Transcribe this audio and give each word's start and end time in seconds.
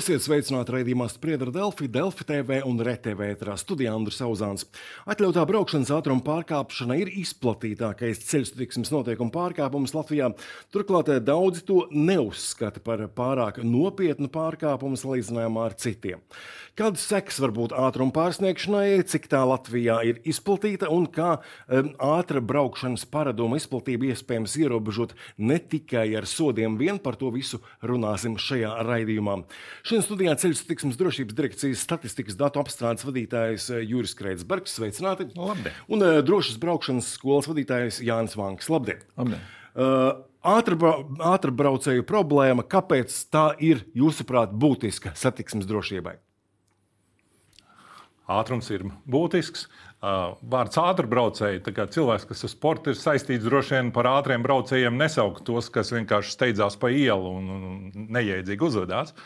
Esiet 0.00 0.22
sveicināti 0.24 0.72
raidījumā 0.72 1.10
Spriedra 1.12 1.52
Delfi, 1.52 1.84
Delfi 1.92 2.24
TV 2.24 2.62
un 2.64 2.78
RTV 2.80 3.26
ētrā 3.34 3.52
studijā 3.60 3.90
Andris 3.92 4.22
Auzāns. 4.24 4.62
Atļautā 5.10 5.42
braukšanas 5.50 5.90
ātruma 5.92 6.24
pārkāpšana 6.24 6.96
ir 7.02 7.10
izplatītākais 7.20 8.22
ceļu 8.30 8.48
satiksmes 8.48 8.92
noteikumu 8.94 9.34
pārkāpums 9.34 9.92
Latvijā. 9.92 10.30
Turklāt 10.72 11.10
eh, 11.12 11.20
daudzi 11.20 11.66
to 11.68 11.82
neuzskata 11.92 12.80
par 12.86 13.02
pārāk 13.12 13.60
nopietnu 13.60 14.30
pārkāpumu 14.32 14.96
salīdzinājumā 14.96 15.68
ar 15.68 15.76
citiem. 15.84 16.24
Kādas 16.80 17.02
sekas 17.04 17.36
var 17.42 17.52
būt 17.52 17.74
ātruma 17.76 18.14
pārsniegšanai, 18.16 19.02
cik 19.04 19.26
tā 19.28 19.42
Latvijā 19.44 19.98
ir 20.06 20.22
izplatīta 20.24 20.88
un 20.88 21.04
kā 21.12 21.34
um, 21.36 21.90
ātra 22.00 22.40
braukšanas 22.40 23.04
paradumu 23.10 23.58
izplatību 23.60 24.08
iespējams 24.14 24.54
ierobežot 24.62 25.12
ne 25.36 25.58
tikai 25.60 26.06
ar 26.16 26.24
sodiem, 26.30 26.78
vien 26.80 26.96
par 27.02 27.18
to 27.20 27.28
visu 27.34 27.60
runāsim 27.84 28.38
šajā 28.40 28.72
raidījumā. 28.88 29.42
Šodien 29.90 30.04
studijā 30.06 30.32
ceļu 30.38 30.54
satiksmes 30.54 30.98
drošības 31.00 31.34
direkcijas 31.34 31.80
statistikas 31.82 32.36
datu 32.38 32.60
apstrādes 32.60 33.02
vadītājs 33.02 33.64
eh, 33.74 33.80
Juris 33.90 34.12
Kreitsbergs. 34.14 34.76
Sveicināti! 34.78 35.24
Labdien! 35.34 35.74
Un 35.90 36.04
uh, 36.06 36.18
drošas 36.22 36.60
braukšanas 36.62 37.08
skolas 37.16 37.48
vadītājs 37.50 37.98
Jānis 38.06 38.36
Vanks. 38.38 38.68
Labdien! 38.70 39.02
Labdien. 39.18 39.42
Uh, 39.74 40.22
Ātrbraucēju 40.46 42.06
problēma, 42.06 42.62
kāpēc 42.70 43.16
tā 43.34 43.48
ir, 43.58 43.82
jūsuprāt, 43.98 44.54
būtiska 44.54 45.10
satiksmes 45.18 45.66
drošībai? 45.66 46.20
ātrums 48.30 48.70
ir 48.70 48.86
būtisks. 49.10 49.66
Vārds 50.00 50.78
ātrbraucēji, 50.78 51.64
tā 51.66 51.74
kā 51.74 51.90
cilvēks, 51.90 52.30
kas 52.30 52.46
ar 52.46 52.54
sportu 52.54 52.94
ir 52.94 53.02
saistīts, 53.02 53.42
droši 53.42 53.74
vien 53.74 53.90
par 53.90 54.06
ātriem 54.14 54.46
braucējiem 54.46 55.02
nesaukt 55.02 55.42
tos, 55.50 55.66
kas 55.74 55.90
vienkārši 55.90 56.36
steidzās 56.38 56.78
pa 56.78 56.94
ielu 56.94 57.34
un, 57.40 57.50
un 57.58 58.10
neiedzīgi 58.14 58.70
uzvedās. 58.70 59.16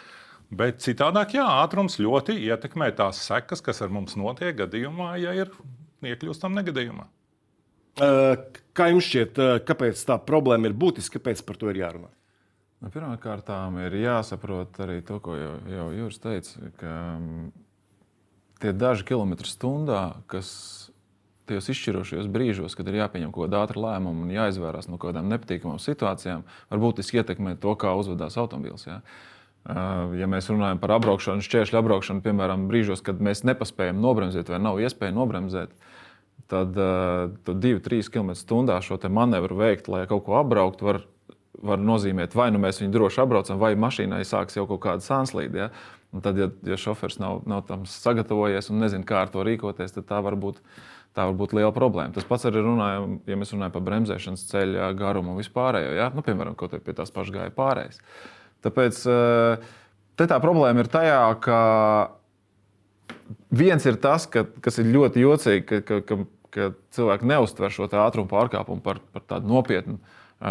Bet 0.54 0.82
citādāk, 0.84 1.34
jā, 1.38 1.44
ātrums 1.64 1.96
ļoti 1.98 2.36
ietekmē 2.50 2.90
tās 2.96 3.22
sekas, 3.24 3.62
kas 3.64 3.80
ar 3.82 3.92
mums 3.94 4.16
notiek 4.20 4.54
gadījumā, 4.58 5.14
ja 5.22 5.32
ir 5.36 5.52
iekļūstam 6.04 6.54
negadījumā. 6.60 7.08
Kā 8.74 8.90
jums 8.90 9.06
šķiet, 9.06 9.40
kāpēc 9.66 10.00
tā 10.06 10.18
problēma 10.26 10.68
ir 10.68 10.76
būtiska, 10.76 11.20
kāpēc 11.20 11.42
par 11.46 11.58
to 11.58 11.70
ir 11.70 11.80
jārunā? 11.84 12.10
Nu, 12.82 12.90
Pirmkārt, 12.92 13.48
ir 13.86 13.94
jāsaprot 14.02 14.80
arī 14.84 14.98
to, 15.06 15.20
ko 15.24 15.36
jau, 15.38 15.52
jau 15.72 15.86
Jūras 15.94 16.20
teica, 16.20 16.72
ka 16.80 16.96
tie 18.60 18.74
daži 18.76 19.06
kilometri 19.08 19.48
stundā, 19.48 20.02
kas 20.28 20.50
tajos 21.48 21.68
izšķirošajos 21.72 22.28
brīžos, 22.32 22.76
kad 22.76 22.88
ir 22.88 22.98
jāpieņem 23.02 23.32
kaut 23.32 23.46
kāda 23.46 23.62
ātrā 23.64 23.82
lēmuma 23.86 24.24
un 24.24 24.32
jāizvairās 24.32 24.88
no 24.88 24.98
kaut 24.98 25.12
kādām 25.12 25.28
nepatīkamām 25.32 25.80
situācijām, 25.82 26.44
var 26.70 26.82
būtiski 26.82 27.20
ietekmēt 27.20 27.60
to, 27.62 27.74
kā 27.80 27.92
uzvedās 27.98 28.38
automobilis. 28.40 28.86
Ja? 28.88 29.00
Ja 29.64 30.26
mēs 30.28 30.50
runājam 30.52 30.76
par 30.82 30.92
apbraukšanu, 30.98 31.44
šķēršļu 31.44 31.78
apbraukšanu, 31.80 32.20
piemēram, 32.26 32.66
brīžos, 32.68 33.00
kad 33.04 33.22
mēs 33.24 33.46
nepaspējam 33.48 33.96
nobremzēt 34.02 34.50
vai 34.52 34.58
nav 34.60 34.76
iespēja 34.84 35.14
nobremzēt, 35.16 35.72
tad 36.52 36.76
uh, 36.76 37.32
2-3 37.48 38.10
km/h 38.12 38.82
šo 38.84 38.98
manevru 39.08 39.56
veikt, 39.62 39.88
lai 39.88 40.02
kaut 40.10 40.26
ko 40.26 40.36
apbrauktu, 40.42 40.84
var, 40.84 41.00
var 41.64 41.80
nozīmēt, 41.80 42.36
vai 42.36 42.50
nu 42.52 42.60
mēs 42.60 42.82
viņu 42.82 42.92
droši 42.92 43.22
apbraucam, 43.24 43.62
vai 43.62 43.72
mašīnai 43.80 44.20
sāks 44.28 44.60
jau 44.60 44.66
kaut 44.68 44.82
kāda 44.84 45.06
sānslīde. 45.06 45.64
Ja? 45.64 45.70
Un 46.14 46.22
tad, 46.22 46.38
ja, 46.38 46.50
ja 46.68 46.76
šofers 46.78 47.16
nav, 47.18 47.40
nav 47.48 47.64
tam 47.66 47.88
sagatavojies 47.88 48.68
un 48.70 48.84
nezina, 48.84 49.06
kā 49.08 49.24
ar 49.24 49.32
to 49.32 49.42
rīkoties, 49.48 49.96
tad 49.96 50.06
tā 50.12 50.20
var 50.22 50.36
būt, 50.38 50.60
tā 51.16 51.24
var 51.26 51.34
būt 51.40 51.56
liela 51.56 51.72
problēma. 51.74 52.12
Tas 52.14 52.28
pats 52.28 52.44
arī 52.52 52.62
runājam, 52.62 53.18
ja 53.26 53.40
mēs 53.40 53.56
runājam 53.56 53.74
par 53.74 53.88
bremzēšanas 53.88 54.46
ceļa 54.52 54.92
garumu 55.00 55.32
un 55.32 55.40
vispārējo. 55.40 55.96
Ja? 55.96 56.12
Nu, 56.14 56.22
piemēram, 56.26 56.54
kaut 56.60 56.76
kā 56.76 56.84
pie 56.84 56.94
tās 57.00 57.10
pašas 57.14 57.34
gāja 57.34 57.54
pārējais. 57.56 58.04
Tāpēc 58.64 59.00
eh, 59.10 59.70
tā 60.20 60.40
problēma 60.42 60.84
ir 60.84 60.90
tajā, 60.92 61.20
ka 61.44 61.58
viens 63.54 63.84
ir 63.86 64.00
tas, 64.02 64.26
ka, 64.30 64.46
kas 64.64 64.80
ir 64.80 64.92
ļoti 64.94 65.24
jocīgi, 65.24 65.64
ka, 65.68 65.80
ka, 65.84 66.00
ka, 66.08 66.18
ka 66.54 66.68
cilvēki 66.96 67.30
neuztver 67.30 67.72
šo 67.74 67.88
ātrumu 67.88 68.30
pārkāpumu 68.30 68.84
par, 68.84 69.02
par 69.14 69.26
tādu 69.34 69.50
nopietnu 69.52 69.98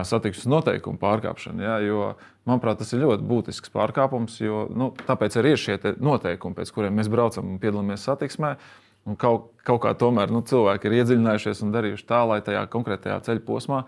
satiksmes 0.08 0.48
noteikumu 0.50 0.98
pārkāpšanu. 0.98 1.62
Ja, 1.62 1.76
jo, 1.84 2.14
manuprāt, 2.50 2.80
tas 2.80 2.94
ir 2.96 3.04
ļoti 3.04 3.28
būtisks 3.30 3.74
pārkāpums. 3.74 4.40
Jo, 4.42 4.64
nu, 4.74 4.90
tāpēc 5.06 5.38
arī 5.42 5.54
ir 5.54 5.62
šie 5.62 5.76
noteikumi, 6.02 6.58
pēc 6.58 6.72
kuriem 6.74 6.96
mēs 6.98 7.12
braucam 7.14 7.52
un 7.52 7.60
piedalāmies 7.62 8.06
satiksmē. 8.08 8.56
Un 9.04 9.18
kaut, 9.20 9.52
kaut 9.68 9.82
kā 9.84 9.92
tomēr 10.00 10.32
nu, 10.32 10.40
cilvēki 10.48 10.88
ir 10.88 11.02
iedziļinājušies 11.02 11.62
un 11.66 11.74
darījuši 11.76 12.08
tā, 12.08 12.22
lai 12.30 12.40
tajā 12.46 12.64
konkrētajā 12.72 13.20
ceļa 13.26 13.44
posmā 13.44 13.82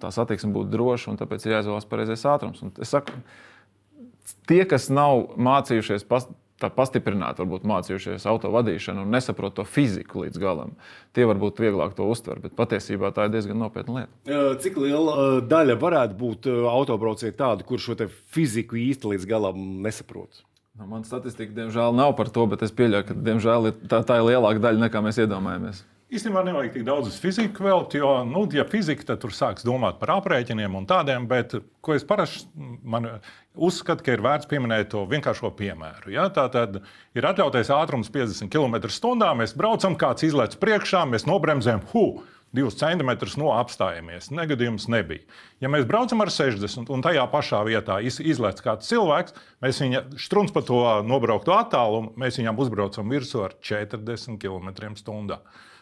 tā 0.00 0.10
satiksme 0.14 0.52
būtu 0.54 0.72
droša 0.72 1.12
un 1.12 1.20
tāpēc 1.20 1.46
ir 1.46 1.56
jāizvēlas 1.58 1.88
pareizais 1.88 2.26
ātrums. 2.28 2.62
Un 2.64 2.72
es 2.80 2.92
saku, 2.92 3.14
tie, 4.48 4.62
kas 4.68 4.88
nav 4.92 5.36
mācījušies 5.40 6.06
tā 6.60 6.68
pastiprināti 6.74 7.40
varbūt 7.40 7.64
mācījušies 7.68 8.26
auto 8.28 8.50
vadīšanu 8.52 9.06
un 9.06 9.14
nesaprot 9.14 9.54
to 9.56 9.64
fiziku 9.64 10.26
līdz 10.26 10.40
galam. 10.42 10.74
Tie 11.16 11.24
varbūt 11.28 11.62
vieglāk 11.62 11.94
to 11.96 12.04
uztver, 12.10 12.42
bet 12.42 12.56
patiesībā 12.58 13.12
tā 13.16 13.26
ir 13.26 13.34
diezgan 13.34 13.60
nopietna 13.62 14.02
lieta. 14.02 14.42
Cik 14.60 14.76
liela 14.82 15.40
daļa 15.48 15.78
varētu 15.80 16.18
būt 16.20 16.50
autobraucēji 16.74 17.38
tādu, 17.38 17.66
kurš 17.68 17.90
šo 17.90 18.10
fiziku 18.34 18.80
īsti 18.80 19.14
līdz 19.14 19.28
galam 19.30 19.62
nesaprot? 19.86 20.44
Nu, 20.78 20.86
man 20.88 21.02
statistika, 21.04 21.52
diemžēl, 21.56 21.96
nav 21.96 22.14
par 22.16 22.30
to, 22.32 22.46
bet 22.48 22.62
es 22.64 22.72
pieļauju, 22.76 23.08
ka 23.08 23.16
diemžēl, 23.16 23.72
tā, 23.90 24.04
tā 24.06 24.20
ir 24.20 24.28
lielāka 24.30 24.62
daļa 24.68 24.84
nekā 24.86 25.02
mēs 25.04 25.18
iedomājamies. 25.24 25.82
Īstenībā 26.10 26.40
nevajag 26.42 26.72
tik 26.74 26.82
daudz 26.88 27.06
uz 27.12 27.16
fiziku 27.22 27.62
veltīt, 27.62 28.00
jo, 28.00 28.08
nu, 28.26 28.40
ja 28.50 28.64
fizika, 28.66 29.04
tad 29.12 29.20
tur 29.22 29.30
sāks 29.30 29.62
domāt 29.62 30.00
par 30.00 30.10
aprēķiniem 30.16 30.74
un 30.80 30.88
tādiem, 30.90 31.28
bet 31.30 31.54
ko 31.78 31.94
es 31.94 32.02
parasti 32.06 32.50
uzskatu, 33.54 34.02
ka 34.02 34.16
ir 34.16 34.24
vērts 34.26 34.50
pieminēt 34.50 34.90
to 34.90 35.04
vienkāršo 35.06 35.52
piemēru. 35.54 36.10
Ja? 36.16 36.26
Tā 36.34 36.48
tad 36.50 36.80
ir 37.14 37.30
atļautais 37.30 37.70
ātrums 37.76 38.10
50 38.10 38.50
km/h, 38.50 39.30
mēs 39.38 39.54
braucam, 39.54 39.94
kāds 40.00 40.26
izlaiž 40.26 40.58
priekšā, 40.58 41.04
mēs 41.06 41.28
nobremzējam, 41.30 41.86
hu! 41.94 42.24
Divus 42.50 42.74
centimetrus 42.80 43.36
no 43.38 43.52
apstājamies. 43.54 44.32
Negadījums 44.34 44.88
nebija. 44.90 45.22
Ja 45.62 45.70
mēs 45.70 45.84
braucam 45.86 46.24
ar 46.24 46.32
60 46.34 46.90
un 46.90 47.04
tajā 47.06 47.22
pašā 47.30 47.60
vietā 47.68 48.00
izlaiž 48.02 48.58
kāds 48.66 48.90
cilvēks, 48.90 49.36
mēs 49.62 49.78
viņa 49.78 50.02
strūns 50.18 50.50
pa 50.50 50.66
to 50.66 50.82
nobrauktu 51.06 51.54
attālumu, 51.54 52.10
mēs 52.18 52.42
viņam 52.42 52.58
uzbraucam 52.58 53.14
virsū 53.14 53.46
ar 53.46 53.54
40 53.62 54.42
km/h 54.42 55.38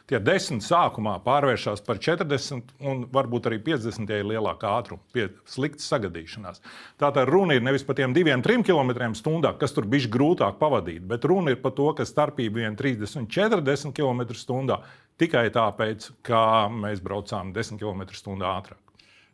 tie 0.08 0.20
10 0.24 0.62
sākumā 0.64 1.18
pārvēršas 1.24 1.82
par 1.86 2.00
40 2.02 2.72
un 2.80 3.04
varbūt 3.12 3.50
arī 3.50 3.60
50, 3.66 4.08
ja 4.08 4.22
ir 4.22 4.30
lielāka 4.30 4.72
ātruma, 4.78 5.04
pie 5.12 5.28
sliktas 5.48 5.88
sagadīšanās. 5.92 6.62
Tātad 7.00 7.28
runa 7.28 7.58
ir 7.58 7.64
nevis 7.64 7.84
par 7.86 7.98
tiem 7.98 8.16
2-3 8.16 8.64
km/h, 8.66 9.54
kas 9.60 9.76
tur 9.76 9.88
bija 9.90 10.10
grūtāk 10.12 10.58
pavadīt, 10.62 11.04
bet 11.08 11.28
runa 11.28 11.54
ir 11.54 11.62
par 11.62 11.76
to, 11.76 11.90
ka 11.96 12.08
starpība 12.08 12.64
vien 12.64 12.78
30 12.78 13.22
un 13.22 13.30
40 13.38 13.94
km/h 13.96 14.82
tikai 15.18 15.48
tāpēc, 15.52 16.12
ka 16.24 16.42
mēs 16.72 17.02
braucām 17.04 17.52
10 17.56 17.80
km/h 17.80 18.38
ātrāk. 18.38 18.78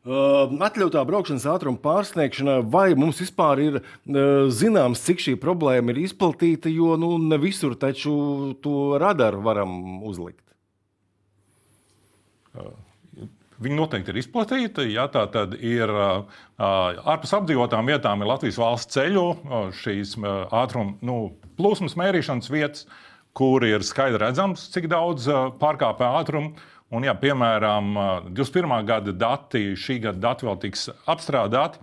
Uh, 0.04 0.50
atļautā 0.60 1.00
braukšanas 1.08 1.46
ātruma 1.48 1.80
pārsniegšana, 1.80 2.58
vai 2.68 2.90
mums 2.92 3.22
vispār 3.22 3.62
ir 3.64 3.78
uh, 3.80 4.50
zināms, 4.52 5.00
cik 5.00 5.22
šī 5.24 5.32
problēma 5.40 5.94
ir 5.94 6.02
izplatīta, 6.02 6.68
jo 6.68 6.98
nu, 7.00 7.14
ne 7.16 7.38
visur 7.40 7.72
taču 7.80 8.12
to 8.60 8.98
radaru 9.00 9.40
varam 9.46 9.72
uzlikt? 10.04 10.44
Viņi 13.65 13.78
noteikti 13.78 14.10
ir 14.10 14.19
izplatīti. 14.19 14.88
Ja, 14.92 15.06
tā 15.12 15.25
tad 15.31 15.54
ir 15.62 15.91
ārpus 16.59 17.34
apdzīvotām 17.38 17.87
vietām, 17.87 18.22
ir 18.22 18.31
Latvijas 18.31 18.59
valsts 18.59 18.97
ceļu, 18.97 19.25
šīs 19.78 20.16
ātruma 20.50 20.97
nu, 21.06 21.19
plūsmas 21.59 21.94
mērīšanas 22.00 22.50
vietas, 22.50 22.88
kur 23.34 23.64
ir 23.67 23.87
skaidri 23.87 24.23
redzams, 24.23 24.69
cik 24.75 24.88
daudz 24.90 25.28
pārkāpja 25.62 26.12
ātrumu. 26.20 26.55
Un, 26.94 27.06
ja, 27.06 27.14
piemēram, 27.19 27.94
21. 28.37 28.75
gada 28.87 29.14
dati, 29.19 29.73
šī 29.78 29.96
gada 30.05 30.20
dati 30.28 30.46
vēl 30.46 30.58
tiks 30.62 30.84
apstrādāti, 31.11 31.81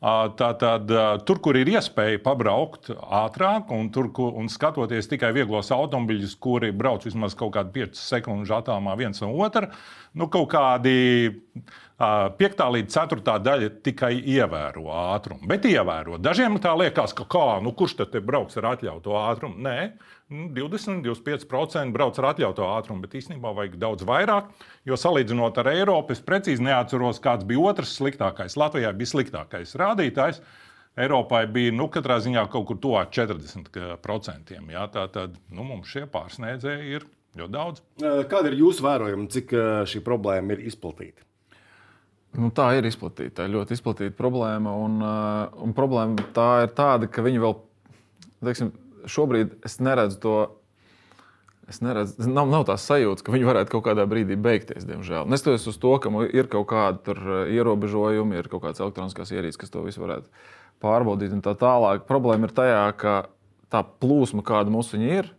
Tātad, 0.00 0.88
tur, 1.28 1.38
kur 1.44 1.58
ir 1.60 1.68
iespēja 1.74 2.22
pabraukt 2.24 2.88
ātrāk, 2.88 3.68
un, 3.76 3.90
tur, 3.92 4.06
kur, 4.16 4.32
un 4.40 4.46
skatoties 4.48 5.10
tikai 5.10 5.28
vieglos 5.36 5.68
automobiļus, 5.76 6.38
kuri 6.40 6.70
brauc 6.72 7.04
vismaz 7.04 7.36
kaut 7.36 7.52
kādu 7.58 7.74
5 7.74 8.00
sekundžu 8.00 8.56
attālumā 8.56 8.94
viens 8.96 9.20
no 9.20 9.28
otra, 9.44 9.68
nu, 10.16 10.30
kaut 10.32 10.48
kādi 10.54 10.94
piektā 12.40 12.70
līdz 12.72 12.94
ceturtā 12.94 13.36
daļa 13.44 13.68
tikai 13.84 14.14
ievēro 14.16 14.86
ātrumu. 14.88 15.44
Bet 15.50 15.68
ievēro. 15.68 16.16
Dažiem 16.16 16.56
tā 16.64 16.72
liekas, 16.80 17.12
ka 17.12 17.28
kā, 17.28 17.44
nu, 17.60 17.74
kurš 17.76 17.98
tad 18.00 18.16
brauks 18.24 18.56
ar 18.56 18.70
atļautu 18.72 19.18
ātrumu? 19.20 19.60
Nē, 19.68 19.76
20-25% 20.30 21.84
nu, 21.88 21.94
brauc 21.94 22.18
ar 22.20 22.30
atļautu 22.30 22.62
ātrumu, 22.62 23.02
bet 23.02 23.16
īstenībā 23.18 23.50
vajag 23.56 23.76
daudz 23.82 24.06
vairāk. 24.06 24.50
Jo 24.86 24.98
salīdzinot 25.00 25.58
ar 25.58 25.70
Eiropu, 25.72 26.14
es 26.14 26.22
precīzi 26.22 26.62
neatceros, 26.62 27.18
kāds 27.22 27.46
bija 27.48 27.64
otrs 27.72 27.96
sliktākais. 27.98 28.54
Latvijā 28.60 28.92
bija 28.94 29.10
sliktākais 29.14 29.74
rādītājs. 29.80 30.38
Eiropai 31.00 31.44
bija 31.50 31.72
nu, 31.74 31.88
katrā 31.90 32.18
ziņā 32.22 32.44
kaut 32.50 32.68
kur 32.68 32.78
tuvāk 32.82 33.10
40%. 33.14 34.54
Jā, 34.70 34.84
tā 34.94 35.06
tad 35.10 35.34
nu, 35.50 35.66
mums 35.66 35.90
šie 35.90 36.04
pārsniedzēji 36.10 36.94
ir 36.98 37.06
ļoti 37.38 37.54
daudz. 37.54 37.82
Kāda 38.30 38.50
ir 38.50 38.58
jūsu 38.60 38.86
vērojuma, 38.86 39.26
cik 39.34 39.54
šī 39.90 40.02
problēma 40.06 40.54
ir 40.54 40.62
izplatīta? 40.70 41.26
Nu, 42.38 42.52
tā 42.54 42.68
ir 42.78 42.86
izplatīta, 42.86 43.40
tā 43.40 43.48
ir 43.48 43.56
ļoti 43.56 43.74
izplatīta 43.74 44.14
problēma. 44.18 44.76
Un, 44.84 45.00
un 45.66 45.74
problēma 45.74 46.28
tā 46.36 46.50
ir 46.66 46.74
tāda, 46.78 47.10
ka 47.10 47.24
viņi 47.26 47.42
vēl 47.42 47.56
teiksim, 48.46 48.70
šobrīd 49.08 49.60
es 49.66 49.78
neredzu 49.82 50.20
to. 50.22 50.38
Es 51.70 51.78
neredzu, 51.78 52.26
nav, 52.26 52.48
nav 52.50 52.64
tās 52.66 52.82
sajūtas, 52.82 53.22
ka 53.22 53.30
viņi 53.30 53.46
varētu 53.46 53.70
kaut 53.70 53.84
kādā 53.86 54.02
brīdī 54.10 54.34
beigties, 54.34 54.82
diemžēl. 54.88 55.28
Neskatoties 55.30 55.68
uz 55.70 55.76
to, 55.78 55.92
ka 56.02 56.10
ir 56.26 56.48
kaut 56.50 56.66
kādi 56.72 57.14
ierobežojumi, 57.54 58.40
ir 58.40 58.48
kaut 58.50 58.64
kādas 58.64 58.82
elektroniskās 58.82 59.30
ierīces, 59.30 59.60
kas 59.60 59.70
to 59.70 59.84
visu 59.84 60.02
varētu 60.02 60.26
pārbaudīt 60.82 61.36
un 61.36 61.44
tā 61.44 61.54
tālāk. 61.60 62.08
Problēma 62.08 62.48
ir 62.48 62.56
tajā, 62.56 62.82
ka 62.98 63.14
tā 63.70 63.84
plūsma, 64.02 64.42
kāda 64.42 64.74
mums 64.74 64.90
ir, 64.98 65.30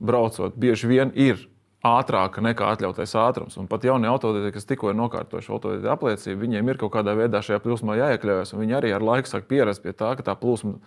braucot, 0.00 0.56
bieži 0.56 0.88
vien 0.88 1.12
ir 1.12 1.44
ātrāka 1.86 2.42
nekā 2.42 2.70
atļautais 2.74 3.14
ātrums. 3.20 3.56
Un 3.60 3.68
pat 3.70 3.84
jaunie 3.86 4.08
autovadītāji, 4.10 4.54
kas 4.56 4.68
tikko 4.68 4.90
ir 4.90 4.98
nokārtojuši 4.98 5.52
autovadītāju 5.54 5.92
apliecību, 5.92 6.40
viņiem 6.42 6.70
ir 6.72 6.80
kaut 6.80 6.94
kādā 6.96 7.14
veidā 7.18 7.42
šajā 7.44 7.60
plūsmā 7.64 7.98
jāiekļaujas. 8.00 8.54
Viņi 8.56 8.78
arī 8.78 8.94
ar 8.96 9.04
laiku 9.04 9.30
sāk 9.30 9.46
pierast 9.50 9.84
pie 9.84 9.94
tā, 9.96 10.14
ka 10.18 10.26
tā 10.26 10.36
plūsma 10.40 10.78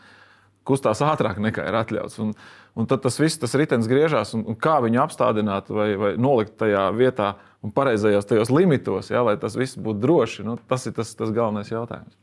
kustās 0.67 1.01
ātrāk 1.05 1.39
nekā 1.41 1.67
ir 1.69 1.77
atļauts. 1.79 2.19
Un, 2.23 2.33
un 2.77 2.89
tad 2.89 3.03
tas 3.05 3.19
viss, 3.19 3.39
tas 3.41 3.55
ritenis 3.57 3.89
griežās, 3.89 4.33
un, 4.37 4.45
un 4.49 4.57
kā 4.59 4.79
viņu 4.83 5.01
apstādināt 5.03 5.71
vai, 5.73 5.91
vai 5.99 6.11
nolikt 6.21 6.57
tajā 6.61 6.89
vietā 6.95 7.33
un 7.65 7.73
pareizajos 7.75 8.27
tajos 8.29 8.51
limitos, 8.53 9.09
ja, 9.11 9.23
lai 9.25 9.35
tas 9.39 9.57
viss 9.59 9.79
būtu 9.79 9.99
droši. 10.03 10.45
Nu, 10.47 10.55
tas 10.69 10.87
ir 10.87 10.95
tas, 10.97 11.11
tas 11.17 11.33
galvenais 11.35 11.71
jautājums. 11.71 12.15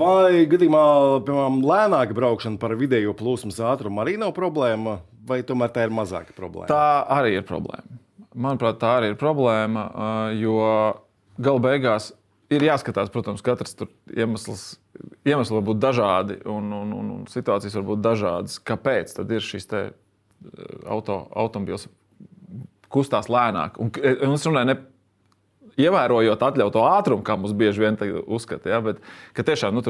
Vai 0.00 0.44
gadījumā, 0.50 0.82
piemēram, 1.28 1.62
lēnāka 1.64 2.16
braukšana 2.18 2.60
par 2.60 2.76
vidējo 2.78 3.16
plūsmas 3.16 3.60
ātrumu 3.72 4.04
arī 4.04 4.18
nav 4.20 4.34
problēma, 4.36 4.98
vai 5.28 5.40
tomēr 5.46 5.72
tā 5.72 5.88
ir 5.88 5.94
mazāka 5.94 6.36
problēma? 6.36 6.68
Tā 6.70 7.08
arī 7.18 7.38
ir 7.38 7.48
problēma. 7.48 8.00
Manuprāt, 8.38 8.78
tā 8.82 8.98
arī 9.00 9.12
ir 9.12 9.18
problēma, 9.18 9.88
jo 10.38 10.60
gala 11.42 11.62
beigās 11.64 12.12
ir 12.52 12.64
jāskatās, 12.64 13.10
protams, 13.12 13.42
katrs 13.44 13.76
iemesls, 14.14 14.64
iemesls 15.28 15.54
var 15.54 15.64
būt 15.68 15.80
dažādi 15.82 16.38
un, 16.48 16.70
un, 16.74 16.92
un, 16.96 17.10
un 17.16 17.24
situācijas 17.30 17.76
var 17.80 17.88
būt 17.92 18.04
dažādas. 18.04 18.58
Kāpēc 18.64 19.14
tad 19.18 19.32
ir 19.34 19.44
šis 19.44 19.68
auto, 20.88 21.24
automobils 21.36 21.88
kustās 22.92 23.28
lēnāk. 23.32 23.76
Un, 23.82 23.92
un 23.92 24.36
es 24.36 24.46
runāju, 24.48 24.70
ne, 24.70 24.78
ievērojot 25.78 26.42
atļautu 26.42 26.82
ātrumu, 26.82 27.22
kā 27.26 27.36
mums 27.38 27.54
bieži 27.56 27.84
vien 27.84 27.98
uzskata, 28.24 28.72
ja, 28.72 28.80
bet 28.82 28.98
tiešām 29.36 29.76
nu, 29.76 29.84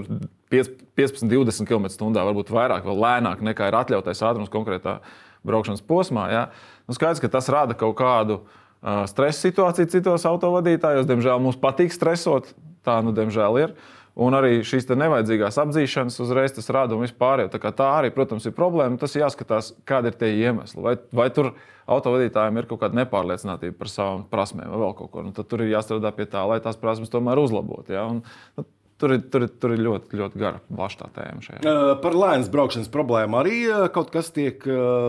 15, 0.52 1.31
20 1.31 1.70
km/h 1.70 2.26
varbūt 2.28 2.52
vairāk, 2.52 2.84
vēl 2.84 3.02
lēnāk 3.06 3.44
nekā 3.52 3.70
ir 3.70 3.78
atļautais 3.78 4.25
ātrums 4.26 4.52
konkrētā 4.52 4.99
braukšanas 5.46 5.84
posmā. 5.87 6.26
Ja. 6.34 6.43
Nu, 6.90 6.96
skaidrs, 6.99 7.22
ka 7.22 7.31
tas 7.32 7.49
rada 7.52 7.78
kaut 7.78 7.94
kādu 7.96 8.43
uh, 8.43 8.58
stresa 8.83 9.49
situāciju 9.49 9.91
citos 9.93 10.27
autovadītājos. 10.29 11.07
Diemžēl 11.09 11.41
mums 11.43 11.59
patīk 11.61 11.95
stresot, 11.95 12.53
tā 12.87 13.01
nu 13.05 13.15
diemžēl 13.17 13.63
ir. 13.65 13.79
Un 14.19 14.35
arī 14.35 14.65
šīs 14.67 14.89
nevajadzīgās 14.91 15.61
apzīšanas 15.63 16.17
uzreiz 16.25 16.55
tas 16.57 16.67
rada 16.75 16.97
un 16.97 17.05
vispār. 17.05 17.45
Tā, 17.53 17.71
tā 17.71 17.91
arī, 18.01 18.11
protams, 18.15 18.49
ir 18.49 18.55
problēma. 18.57 18.99
Tas 18.99 19.15
jāskatās, 19.15 19.77
kādi 19.87 20.11
ir 20.11 20.17
tie 20.19 20.33
iemesli. 20.41 20.83
Vai, 20.83 20.97
vai 21.15 21.29
tur 21.35 21.53
autovadītājiem 21.89 22.59
ir 22.59 22.67
kaut 22.67 22.83
kāda 22.83 22.99
nepārliecinātība 22.99 23.79
par 23.79 23.93
savām 23.93 24.25
prasmēm 24.33 24.73
vai 24.73 24.81
vēl 24.83 24.97
kaut 24.99 25.13
ko. 25.13 25.23
Nu, 25.23 25.31
tad 25.37 25.47
tur 25.51 25.63
ir 25.63 25.71
jāstrādā 25.71 26.11
pie 26.17 26.27
tā, 26.31 26.43
lai 26.51 26.59
tās 26.65 26.81
prasmes 26.81 27.13
tomēr 27.13 27.39
uzlabotu. 27.39 27.95
Ja? 27.95 28.09
Un, 28.11 28.25
nu, 28.59 28.67
Tur 28.99 29.15
ir, 29.15 29.21
tur, 29.31 29.45
ir, 29.47 29.53
tur 29.62 29.75
ir 29.77 29.83
ļoti, 29.87 30.19
ļoti 30.19 30.41
gara, 30.41 30.59
plaša 30.67 31.09
tēma. 31.15 31.43
Šajā. 31.45 31.75
Par 32.03 32.17
lēnas 32.19 32.50
braukšanas 32.50 32.91
problēmu 32.91 33.39
arī 33.39 33.59
kaut 33.95 34.11
kas 34.15 34.33
tiek 34.35 34.65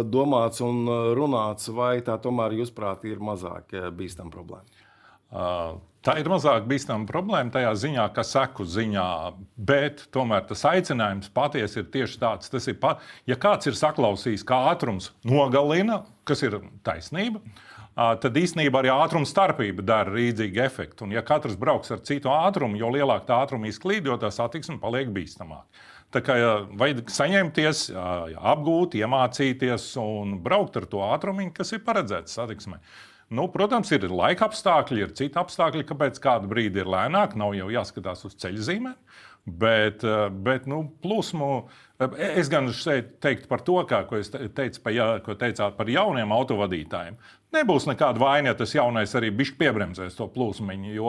domāts 0.05 0.61
un 0.61 0.83
runāts, 1.17 1.71
vai 1.73 1.95
tā 2.05 2.19
tomēr, 2.21 2.53
jūsuprāt, 2.59 3.07
ir 3.09 3.17
mazāk 3.23 3.73
bīstama 3.97 4.29
problēma? 4.35 4.85
Uh, 5.29 5.79
Tā 5.99 6.13
ir 6.15 6.29
mazāk 6.31 6.63
bīstama 6.63 7.03
problēma 7.09 7.51
tajā 7.51 7.73
ziņā, 7.81 8.05
ka 8.15 8.23
seku 8.23 8.63
ziņā, 8.63 9.07
bet 9.67 10.05
tomēr 10.15 10.45
tas 10.47 10.61
aicinājums 10.69 11.27
patiesi 11.35 11.81
ir 11.81 11.89
tieši 11.91 12.21
tāds. 12.21 12.51
Tas 12.53 12.69
ir, 12.71 12.77
pa, 12.79 12.93
ja 13.27 13.35
kāds 13.35 13.67
ir 13.67 13.75
saklausījis, 13.75 14.45
kā 14.47 14.61
ātrums 14.71 15.09
nogalina, 15.27 16.05
kas 16.23 16.45
ir 16.47 16.55
taisnība, 16.87 17.43
tad 18.21 18.37
īstenībā 18.39 18.81
arī 18.81 18.91
ātruma 18.93 19.27
starpība 19.27 19.83
dara 19.85 20.13
rīdzīgu 20.13 20.61
efektu. 20.63 21.05
Un, 21.05 21.13
ja 21.17 21.23
katrs 21.25 21.57
brauks 21.59 21.91
ar 21.91 22.03
citu 22.07 22.31
ātrumu, 22.31 22.79
jo 22.79 22.91
lielāka 22.93 23.27
tā 23.29 23.39
ātruma 23.43 23.69
izklīd, 23.69 24.07
jo 24.07 24.17
tā 24.21 24.31
satiksme 24.33 24.79
paliek 24.81 25.11
bīstamāka. 25.15 25.67
Tā 26.09 26.23
kā 26.25 26.35
vajag 26.79 27.11
saņemties, 27.13 27.83
apgūt, 27.93 28.97
iemācīties 28.97 29.91
un 30.01 30.39
braukt 30.45 30.79
ar 30.79 30.87
to 30.89 31.03
ātrumu, 31.05 31.51
kas 31.53 31.75
ir 31.75 31.83
paredzēts 31.85 32.39
satiksmei. 32.39 32.81
Nu, 33.29 33.45
protams, 33.53 33.91
ir 33.93 34.07
laika 34.09 34.47
apstākļi, 34.47 35.03
ir 35.05 35.11
citi 35.17 35.37
apstākļi, 35.37 35.85
kāpēc 35.91 36.17
kādu 36.23 36.49
brīdi 36.49 36.81
ir 36.81 36.89
lēnāk. 36.89 37.35
Nav 37.37 37.53
jau 37.53 37.67
jāskatās 37.69 38.25
uz 38.25 38.33
ceļa 38.41 38.63
zīmēm. 38.65 38.95
Bet, 39.45 40.03
eh, 40.03 40.29
bet 40.29 40.65
nu, 40.67 40.81
plūsmu, 41.03 41.69
eh, 42.01 42.17
es 42.41 42.49
gan 42.49 42.67
teiktu 42.67 43.47
par 43.47 43.61
to, 43.65 43.77
kā, 43.85 44.01
ko 44.09 44.17
teicu, 44.17 44.81
pa, 44.83 44.91
ko 45.25 45.35
teicāt 45.35 45.77
par 45.77 45.85
jauniem 45.85 46.33
autovadītājiem. 46.33 47.17
Nebūs 47.49 47.87
nekāda 47.89 48.21
vaina, 48.21 48.51
ja 48.51 48.57
tas 48.59 48.75
jaunais 48.75 49.09
arī 49.17 49.31
bišķi 49.33 49.55
piebremzēs 49.57 50.13
to 50.19 50.27
plūsmiņu. 50.29 51.05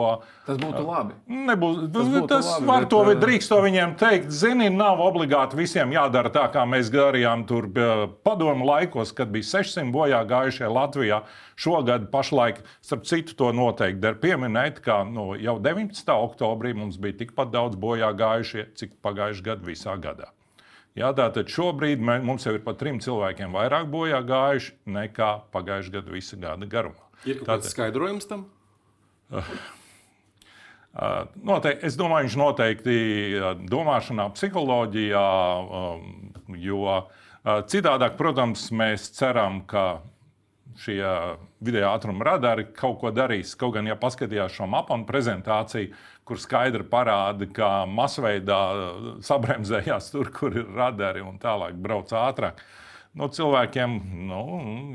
Tas 0.47 0.57
būtu 0.57 0.79
labi. 0.87 1.13
Nebūs, 1.29 1.83
tas 1.93 2.09
būtu 2.09 2.29
tas 2.31 2.49
labi, 2.49 2.65
var 2.65 2.87
bet, 2.87 2.89
to, 2.89 3.01
drīkst 3.21 3.53
to 3.53 3.59
viņiem 3.61 3.93
teikt. 4.01 4.33
Zini, 4.33 4.71
nav 4.73 5.03
obligāti 5.05 5.59
visiem 5.59 5.93
jādara 5.93 6.33
tā, 6.33 6.47
kā 6.49 6.65
mēs 6.65 6.89
darījām 6.89 7.45
tur 7.45 7.69
padomu 8.25 8.65
laikos, 8.71 9.13
kad 9.13 9.29
bija 9.29 9.51
600 9.51 9.93
bojā 9.93 10.23
gājušie 10.33 10.73
Latvijā. 10.73 11.21
Šogad 11.61 12.09
pašlaik, 12.09 12.65
starp 12.81 13.05
citu, 13.05 13.37
to 13.37 13.53
noteikti 13.53 14.01
der 14.01 14.17
pieminēt, 14.17 14.81
ka 14.81 15.03
nu, 15.05 15.35
jau 15.37 15.59
19. 15.61 16.09
oktobrī 16.25 16.73
mums 16.73 16.97
bija 16.97 17.21
tikpat 17.21 17.53
daudz 17.53 17.77
bojā 17.77 18.09
gājušie, 18.17 18.71
cik 18.81 18.97
pagājušajā 19.05 19.51
gadā 19.51 19.69
visā 19.69 19.99
gadā. 20.01 20.33
Jā, 20.99 21.13
tātad 21.15 21.47
šobrīd 21.47 22.01
mē, 22.03 22.17
mums 22.27 22.43
jau 22.43 22.51
ir 22.57 22.63
pat 22.65 22.79
trim 22.81 22.99
cilvēkiem 23.03 23.53
vairāk 23.55 23.87
bojā 23.91 24.19
gājuši 24.27 24.73
nekā 24.91 25.29
pagājušā 25.53 25.93
gada 25.93 26.11
visa 26.11 26.39
gada 26.39 26.67
garumā. 26.67 27.05
Ir 27.23 27.39
kaut 27.39 27.47
kāds 27.47 27.71
skaidrojums 27.71 28.27
tam? 28.27 28.49
Uh, 30.91 31.29
noteikti, 31.47 31.87
es 31.87 31.95
domāju, 31.95 32.27
viņš 32.27 32.37
noteikti 32.41 32.95
uh, 33.39 33.53
domāšanā, 33.71 34.25
psiholoģijā, 34.35 35.27
um, 35.63 36.33
jo 36.59 36.97
citādāk, 37.71 38.17
protams, 38.19 38.67
mēs 38.75 39.07
ceram, 39.15 39.63
ka 39.65 40.01
šie 40.81 40.99
video 41.63 41.89
ātruma 41.91 42.25
radari 42.27 42.67
kaut 42.75 42.99
ko 43.01 43.11
darīs. 43.15 43.55
Kaut 43.59 43.75
gan, 43.75 43.87
ja 43.89 43.97
paskatījās 43.99 44.53
šo 44.59 44.67
mapu 44.69 44.93
un 44.95 45.07
prezentāciju, 45.07 45.95
kur 46.27 46.39
skaidri 46.39 46.85
parāda, 46.87 47.47
ka 47.53 47.71
masveidā 47.89 48.61
sabremzējās 49.25 50.11
tur, 50.13 50.31
kur 50.33 50.55
ir 50.55 50.69
radari 50.75 51.23
un 51.25 51.39
tālāk 51.41 51.75
brauc 51.81 52.13
ātrāk. 52.15 52.61
No 53.11 53.27
nu, 53.27 53.33
cilvēkiem 53.35 53.95
nu, 54.29 54.43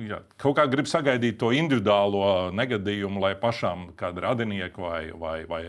ja, 0.09 0.23
kaut 0.41 0.57
kā 0.57 0.65
grib 0.73 0.89
sagaidīt 0.89 1.37
to 1.43 1.51
individuālo 1.53 2.49
negadījumu, 2.57 3.21
lai 3.21 3.35
pašām 3.37 3.91
kāda 3.99 4.31
radinieka 4.31 4.81
vai, 4.81 5.03
vai, 5.13 5.37
vai, 5.51 5.63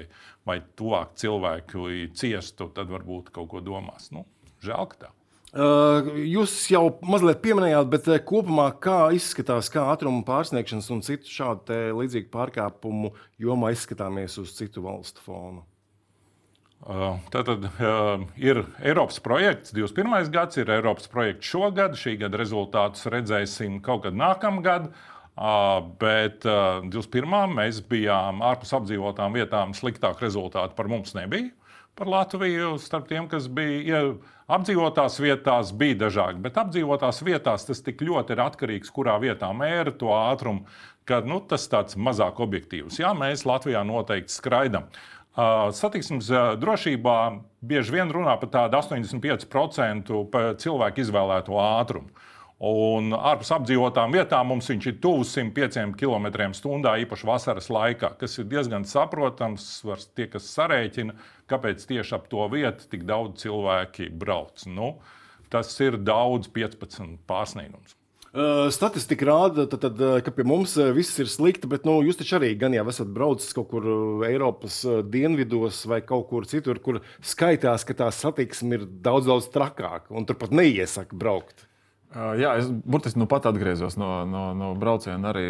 vai 0.47 0.61
tuvāk 0.79 1.17
cilvēku 1.19 1.89
ciestu, 2.15 2.69
tad 2.71 2.87
varbūt 2.93 3.33
kaut 3.35 3.51
ko 3.51 3.59
domās. 3.65 4.13
Nu, 4.15 4.23
žēl, 4.63 4.87
ka 4.93 5.01
tā. 5.01 5.11
Jūs 5.55 6.53
jau 6.69 6.83
mazliet 7.07 7.39
pieminējāt, 7.41 7.87
bet 7.89 8.09
kopumā 8.27 8.67
kā 8.83 9.07
izskatās, 9.15 9.69
kā 9.71 9.85
ātruma 9.93 10.25
pārsniegšanas 10.27 10.91
un 10.91 11.01
citu 11.07 11.31
šādu 11.31 11.95
līdzīgu 11.97 12.27
pārkāpumu 12.33 13.13
jomā 13.39 13.71
izskatāmies 13.73 14.35
uz 14.43 14.51
citu 14.57 14.83
valstu 14.83 15.23
fonu? 15.23 15.63
Tātad 17.33 17.63
ir 18.37 18.61
Eiropas 18.85 19.17
projekts, 19.23 19.71
21. 19.73 20.29
gads, 20.35 20.59
ir 20.59 20.69
Eiropas 20.75 21.09
projekts 21.09 21.49
šogad. 21.49 21.95
Šī 21.97 22.19
gada 22.21 22.37
rezultātus 22.37 23.07
redzēsim 23.09 23.79
kaut 23.83 24.03
kad 24.05 24.15
nākamgad. 24.15 24.91
Bet 26.01 26.45
21. 26.45 27.55
mēs 27.55 27.81
bijām 27.87 28.43
ārpus 28.45 28.75
apdzīvotām 28.77 29.35
vietām, 29.39 29.73
sliktāk 29.77 30.21
rezultāti 30.21 30.77
par 30.77 30.91
mums 30.91 31.15
nebija. 31.17 31.49
Par 31.97 32.09
Latviju 32.13 32.75
starp 32.81 33.07
tiem, 33.09 33.25
kas 33.31 33.47
bija 33.49 34.13
apdzīvotās 34.51 35.19
vietās, 35.21 35.73
bija 35.75 35.97
dažādi. 36.05 36.41
Bet 36.43 36.59
apdzīvotās 36.61 37.21
vietās 37.25 37.67
tas 37.67 37.83
tik 37.83 38.01
ļoti 38.05 38.35
ir 38.35 38.43
atkarīgs, 38.45 38.93
kurā 38.95 39.17
vietā 39.23 39.51
mēra 39.55 39.93
to 39.95 40.13
ātrumu, 40.15 40.65
ka 41.07 41.21
nu, 41.25 41.39
tas 41.43 41.67
tāds 41.71 41.99
mazāk 41.99 42.39
objektīvs. 42.43 42.99
Jā, 43.01 43.13
mēs 43.17 43.45
Latvijā 43.47 43.83
noteikti 43.87 44.33
skraidām. 44.33 44.89
Satiksmes 45.77 46.31
drošībā 46.57 47.17
bieži 47.67 47.93
vien 47.93 48.09
runā 48.11 48.33
par 48.41 48.49
tādu 48.55 48.79
85% 48.79 50.15
cilvēku 50.63 51.03
izvēlēto 51.03 51.59
ātrumu. 51.61 52.09
Un 52.57 53.11
ārpus 53.13 53.51
apdzīvotām 53.53 54.15
vietām 54.17 54.47
mums 54.49 54.65
viņš 54.71 54.85
ir 54.89 54.95
tuvu 55.01 55.27
105 55.29 55.91
km/h, 55.99 56.93
īpaši 57.03 57.27
vasaras 57.29 57.69
laikā, 57.69 58.15
kas 58.17 58.39
ir 58.41 58.47
diezgan 58.49 58.87
saprotams. 58.89 59.67
Var 59.85 60.01
tie, 60.17 60.25
kas 60.31 60.49
sarēķina, 60.55 61.13
kāpēc 61.51 61.85
tieši 61.85 62.17
ap 62.17 62.25
to 62.31 62.47
vietu 62.49 62.89
tik 62.89 63.05
daudz 63.05 63.43
cilvēki 63.43 64.09
brauc. 64.09 64.65
Nu, 64.65 64.95
tas 65.53 65.69
ir 65.85 65.99
daudz 66.01 66.49
15 66.49 67.21
pārsniegums. 67.29 67.93
Statistika 68.73 69.29
rāda, 69.29 69.67
tad, 69.69 69.85
tad, 69.85 70.01
ka 70.25 70.33
pie 70.33 70.43
mums 70.45 70.75
viss 70.97 71.15
ir 71.21 71.29
slikti, 71.31 71.69
bet 71.69 71.85
nu, 71.87 71.99
jūs 72.05 72.17
taču 72.19 72.39
arī 72.39 72.51
gan 72.59 72.73
jau 72.75 72.83
esat 72.89 73.13
braucis 73.13 73.53
kaut 73.55 73.69
kur 73.71 73.85
Eiropas 74.27 74.81
dienvidos 75.13 75.85
vai 75.89 76.01
kaut 76.05 76.27
kur 76.33 76.49
citur, 76.49 76.81
kur 76.81 76.99
skaitās, 77.21 77.85
ka 77.87 77.95
tā 78.01 78.09
satiksme 78.13 78.81
ir 78.81 78.89
daudz, 78.89 79.29
daudz 79.29 79.49
trakāka 79.53 80.09
un 80.13 80.25
tur 80.25 80.37
pat 80.41 80.53
neiesaka 80.53 81.17
braukt. 81.17 81.66
Jā, 82.17 82.55
es 82.57 82.69
burtiski 82.69 83.19
nu 83.21 83.27
pat 83.29 83.45
atgriezos 83.45 83.97
no, 83.99 84.09
no, 84.25 84.49
no 84.57 84.71
brauciena 84.79 85.29
arī 85.29 85.45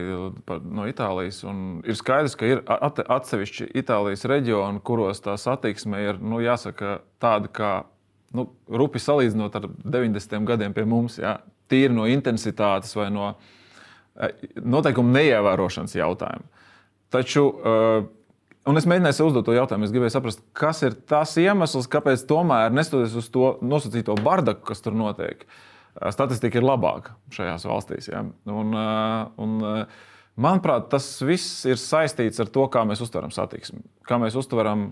no 0.68 0.88
Itālijas. 0.90 1.40
Ir 1.88 1.96
skaidrs, 1.96 2.36
ka 2.36 2.50
ir 2.50 2.64
atsevišķi 2.68 3.70
Itālijas 3.80 4.26
reģioni, 4.28 4.82
kuros 4.84 5.22
tā 5.24 5.38
satiksme 5.40 6.02
ir 6.04 6.20
nu, 6.20 6.42
jāsaka, 6.44 6.98
tāda, 7.24 7.52
kā 7.54 7.72
nu, 8.36 8.50
rupi 8.68 9.00
salīdzinot 9.00 9.56
ar 9.56 9.70
90. 9.86 10.44
gadiem 10.50 10.76
pie 10.76 10.84
mums. 10.90 11.22
Jā. 11.22 11.38
Tīri 11.72 11.96
no 11.96 12.08
intensitātes 12.10 12.92
vai 12.98 13.08
no 13.16 13.32
noteikumu 14.60 15.14
neievērošanas 15.14 15.96
jautājuma. 15.96 16.66
Taču, 17.14 17.46
un 18.68 18.82
es 18.82 18.90
mēģināju 18.90 19.30
uzdot 19.30 19.48
to 19.48 19.56
jautājumu, 19.56 19.88
es 19.88 19.96
gribēju 19.96 20.18
saprast, 20.18 20.44
kas 20.58 20.84
ir 20.84 21.00
tas 21.08 21.38
iemesls, 21.40 21.88
kāpēc 21.92 22.28
tomēr, 22.28 22.76
neskatoties 22.76 23.16
uz 23.22 23.32
to 23.32 23.54
nosacīto 23.64 24.18
bardaku, 24.20 24.66
kas 24.72 24.84
tur 24.84 24.98
notiek, 24.98 25.46
uh, 25.46 25.77
statistika 26.14 26.60
ir 26.60 26.66
labāka 26.66 27.16
šajās 27.34 27.66
valstīs. 27.68 28.10
Ja? 28.12 28.24
Un, 28.52 28.78
un, 29.42 29.58
manuprāt, 30.38 30.90
tas 30.92 31.10
viss 31.26 31.66
ir 31.70 31.82
saistīts 31.82 32.42
ar 32.44 32.52
to, 32.54 32.68
kā 32.74 32.84
mēs 32.88 33.02
uztveram 33.06 33.34
satiksmi. 33.34 33.82
Kā 34.08 34.20
mēs 34.22 34.38
uztveram, 34.40 34.92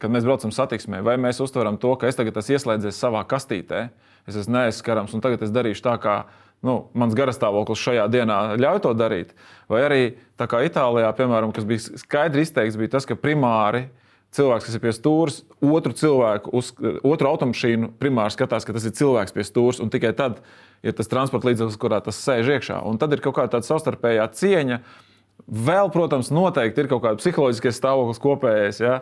kad 0.00 0.14
mēs 0.14 0.26
braucam 0.26 0.54
satiksmē, 0.54 1.02
vai 1.06 1.18
mēs 1.20 1.42
uztveram 1.44 1.78
to, 1.80 1.94
ka 2.00 2.10
es 2.10 2.18
tagad 2.18 2.38
esmu 2.40 2.56
ieslēdzies 2.56 3.00
savā 3.00 3.24
kastītē, 3.28 3.88
es 4.28 4.38
esmu 4.42 4.58
neaizskarams 4.58 5.14
un 5.16 5.24
tagad 5.24 5.44
es 5.44 5.54
darīšu 5.54 5.84
tā, 5.84 5.96
kā 6.02 6.18
nu, 6.64 6.80
mans 6.98 7.14
garastāvoklis 7.18 7.84
šajā 7.84 8.08
dienā 8.12 8.40
ļauj 8.58 8.82
to 8.86 8.94
darīt. 8.98 9.34
Vai 9.70 9.84
arī 9.86 10.02
tā 10.40 10.48
kā 10.50 10.64
Itālijā, 10.66 11.10
piemēram, 11.18 11.54
kas 11.54 11.66
bija 11.68 12.00
skaidri 12.00 12.46
izteikts, 12.46 12.78
bija 12.80 12.96
tas, 12.96 13.06
ka 13.06 13.18
primāri 13.18 13.86
uh, 13.86 14.07
cilvēks, 14.36 14.66
kas 14.68 14.76
ir 14.76 14.82
pie 14.82 14.92
stūres, 14.94 15.42
otru 15.64 15.94
cilvēku, 15.96 16.52
uz, 16.58 16.72
otru 17.06 17.30
automašīnu 17.30 17.92
primāri 18.00 18.34
skatās, 18.34 18.66
ka 18.66 18.74
tas 18.76 18.86
ir 18.88 18.96
cilvēks 18.98 19.34
pie 19.34 19.46
stūres, 19.46 19.80
un 19.82 19.92
tikai 19.92 20.12
tad 20.16 20.42
ir 20.84 20.94
tas 20.96 21.10
transporta 21.10 21.48
līdzeklis, 21.48 21.78
kurā 21.80 22.00
tas 22.04 22.20
sēž 22.22 22.52
iekšā. 22.58 22.82
Un 22.86 23.00
tad 23.00 23.14
ir 23.14 23.22
kaut 23.24 23.38
kāda 23.38 23.62
savstarpējā 23.64 24.28
cieņa. 24.38 24.82
Vēl, 25.48 25.88
protams, 25.94 26.32
noteikti 26.34 26.84
ir 26.84 26.90
kaut 26.90 27.04
kāda 27.06 27.20
psiholoģiskais 27.22 27.78
stāvoklis 27.78 28.20
kopējais. 28.22 28.80
Ja? 28.82 28.98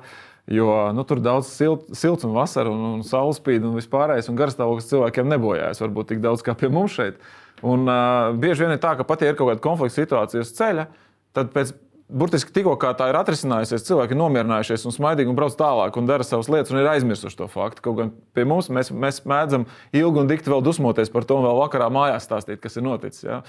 Jo 0.53 0.93
nu, 0.95 1.03
tur 1.09 1.19
daudz 1.19 1.49
silt, 1.51 1.89
silts 1.97 2.27
un 2.29 2.37
vasara 2.37 2.71
un, 2.71 2.85
un 2.99 3.01
saules 3.07 3.41
spīd 3.41 3.65
un 3.67 3.75
vispārējais, 3.81 4.29
un 4.31 4.39
garstāvoklis 4.39 4.87
cilvēkiem 4.93 5.33
nebojājas 5.33 5.83
varbūt 5.83 6.13
tik 6.13 6.23
daudz 6.23 6.45
kā 6.47 6.55
pie 6.59 6.71
mums 6.71 6.95
šeit. 6.95 7.19
Un, 7.67 7.89
uh, 7.89 8.37
bieži 8.37 8.63
vien 8.63 8.77
ir 8.77 8.83
tā, 8.83 8.93
ka 8.95 9.07
pat 9.09 9.25
ja 9.25 9.33
ir 9.33 9.39
kaut 9.39 9.51
kāda 9.51 9.65
konflikta 9.65 9.97
situācija 9.97 10.45
uz 10.45 10.53
ceļa, 10.55 10.87
tad 11.35 11.51
pēc 11.57 11.73
burtiski 12.09 12.55
tikko 12.55 12.77
tā 12.79 13.09
ir 13.11 13.19
atrisinājusies, 13.19 13.85
cilvēki 13.87 14.15
ir 14.15 14.21
nomierinājušies 14.21 14.87
un 14.87 14.95
smaidīgi 14.95 15.33
un 15.33 15.39
brauc 15.39 15.57
tālāk 15.59 15.97
un 15.99 16.09
dara 16.09 16.27
savas 16.27 16.51
lietas 16.53 16.73
un 16.73 16.81
ir 16.81 16.91
aizmirsuši 16.91 17.39
to 17.41 17.49
faktu. 17.51 17.83
Kaut 17.87 17.99
gan 18.01 18.13
pie 18.37 18.47
mums 18.49 18.71
mēs, 18.73 18.93
mēs 18.95 19.23
mēdzam 19.27 19.67
ilgi 19.97 20.23
un 20.23 20.31
dikti 20.31 20.53
vēl 20.53 20.63
dusmoties 20.67 21.11
par 21.13 21.27
to 21.27 21.41
un 21.41 21.49
vēl 21.49 21.59
vakarā 21.65 21.91
mājās 21.93 22.29
stāstīt, 22.29 22.63
kas 22.63 22.79
ir 22.79 22.87
noticis. 22.87 23.27
Ja? 23.27 23.41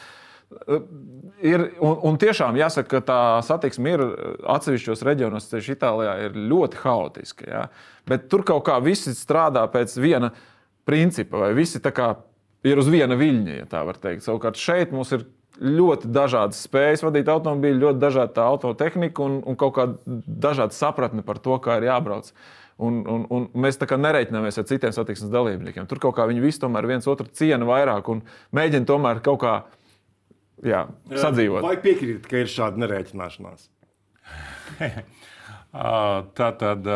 Ir, 1.43 1.65
un, 1.83 1.97
un 2.07 2.19
tiešām 2.21 2.57
jāsaka, 2.57 2.97
ka 2.97 3.03
tā 3.05 3.21
satiksme 3.45 3.93
ir 3.93 4.03
atsevišķos 4.55 5.03
reģionos, 5.05 5.49
ceļš 5.51 5.73
Itālijā, 5.75 6.17
ir 6.25 6.37
ļoti 6.49 6.81
haotiska. 6.85 7.49
Ja? 7.51 7.65
Bet 8.07 8.29
tur 8.31 8.45
kaut 8.47 8.65
kā 8.69 8.79
visi 8.83 9.13
strādā 9.17 9.67
pēc 9.69 9.97
viena 10.01 10.31
principa, 10.87 11.43
vai 11.43 11.51
visi 11.57 11.81
ir 12.67 12.79
uz 12.79 12.87
viena 12.89 13.15
viļņa, 13.19 13.57
ja 13.61 13.67
tā 13.69 13.83
var 13.85 13.99
teikt. 14.01 14.25
Savukārt 14.25 14.57
šeit 14.59 14.95
mums 14.95 15.11
ir 15.15 15.27
ļoti 15.61 16.11
dažādas 16.13 16.59
spējas 16.67 17.03
vadīt 17.05 17.29
automobīļu, 17.31 17.81
ļoti 17.85 18.01
dažāda 18.01 18.45
autotehnika 18.51 19.23
un, 19.25 19.39
un 19.47 19.57
kaut 19.59 19.75
kāda 19.77 20.19
dažāda 20.27 20.75
sapratne 20.75 21.25
par 21.25 21.41
to, 21.43 21.57
kā 21.63 21.79
ir 21.79 21.89
jābrauc. 21.89 22.31
Un, 22.77 22.99
un, 23.09 23.23
un 23.33 23.47
mēs 23.57 23.79
tā 23.81 23.87
kā 23.89 23.97
nereiķinamies 23.97 24.59
ar 24.61 24.67
citiem 24.69 24.93
satiksmes 24.93 25.31
dalībniekiem. 25.33 25.87
Tur 25.89 26.01
kaut 26.03 26.13
kā 26.19 26.27
viņi 26.29 26.43
visi 26.43 26.61
tomēr 26.61 26.85
viens 26.89 27.07
otru 27.09 27.25
ciena 27.33 27.65
vairāk 27.65 28.11
un 28.13 28.21
mēģina 28.53 28.85
tomēr 28.85 29.23
kaut 29.25 29.41
kā 29.41 29.55
jā, 30.61 30.83
sadzīvot. 31.09 31.65
Vai 31.65 31.79
piekrīt, 31.81 32.29
ka 32.29 32.43
ir 32.43 32.53
šāda 32.53 32.85
nereiķināšanās? 32.85 33.65
Tā 35.77 36.47
tad 36.57 36.87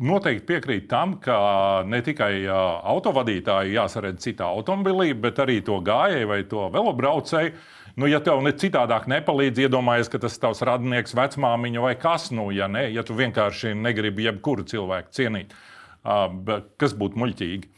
noteikti 0.00 0.46
piekrīt 0.48 0.86
tam, 0.88 1.18
ka 1.20 1.36
ne 1.84 2.00
tikai 2.04 2.46
autovadītāji 2.48 3.74
jāsaredz 3.76 4.24
citā 4.24 4.48
automobilī, 4.48 5.10
bet 5.12 5.42
arī 5.44 5.58
to 5.66 5.82
gājēju 5.84 6.30
vai 6.30 6.38
to 6.48 6.68
velobraucēju. 6.72 7.52
Nu, 8.00 8.08
ja 8.10 8.18
tev 8.24 8.40
ne 8.42 8.54
citādāk 8.58 9.04
nepalīdz, 9.10 9.60
iedomājies, 9.66 10.08
ka 10.10 10.18
tas 10.22 10.34
ir 10.34 10.42
tavs 10.46 10.64
radinieks, 10.66 11.14
vecmāmiņa 11.14 11.84
vai 11.84 11.92
kas, 12.00 12.30
nu, 12.34 12.48
ja, 12.56 12.66
ne, 12.72 12.88
ja 12.90 13.04
tu 13.06 13.14
vienkārši 13.18 13.74
negribi 13.78 14.26
jebkuru 14.26 14.64
cilvēku 14.66 15.14
cienīt, 15.14 15.54
kas 16.02 16.96
būtu 16.98 17.20
muļķīgi. 17.20 17.73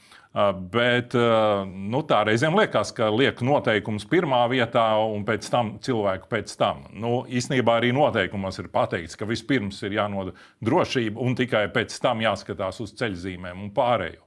Bet 0.72 1.14
nu, 1.16 2.02
tā 2.04 2.18
reizēm 2.28 2.58
liekas, 2.58 2.90
ka 2.96 3.06
liek 3.08 3.38
noteikums 3.40 4.04
pirmā 4.10 4.42
vietā 4.52 4.84
un 5.00 5.24
pēc 5.24 5.48
tam 5.48 5.70
cilvēku 5.80 6.28
pēc 6.28 6.52
tam. 6.60 6.82
Nu, 6.92 7.22
īsnībā 7.24 7.78
arī 7.78 7.94
noteikumos 7.96 8.60
ir 8.60 8.68
pateikts, 8.74 9.16
ka 9.16 9.28
vispirms 9.28 9.80
ir 9.88 9.96
jānoda 9.96 10.34
drošība 10.66 11.24
un 11.24 11.38
tikai 11.38 11.64
pēc 11.72 11.96
tam 12.04 12.20
jāskatās 12.20 12.82
uz 12.84 12.92
ceļzīmēm 13.00 13.64
un 13.64 13.72
pārējo. 13.76 14.26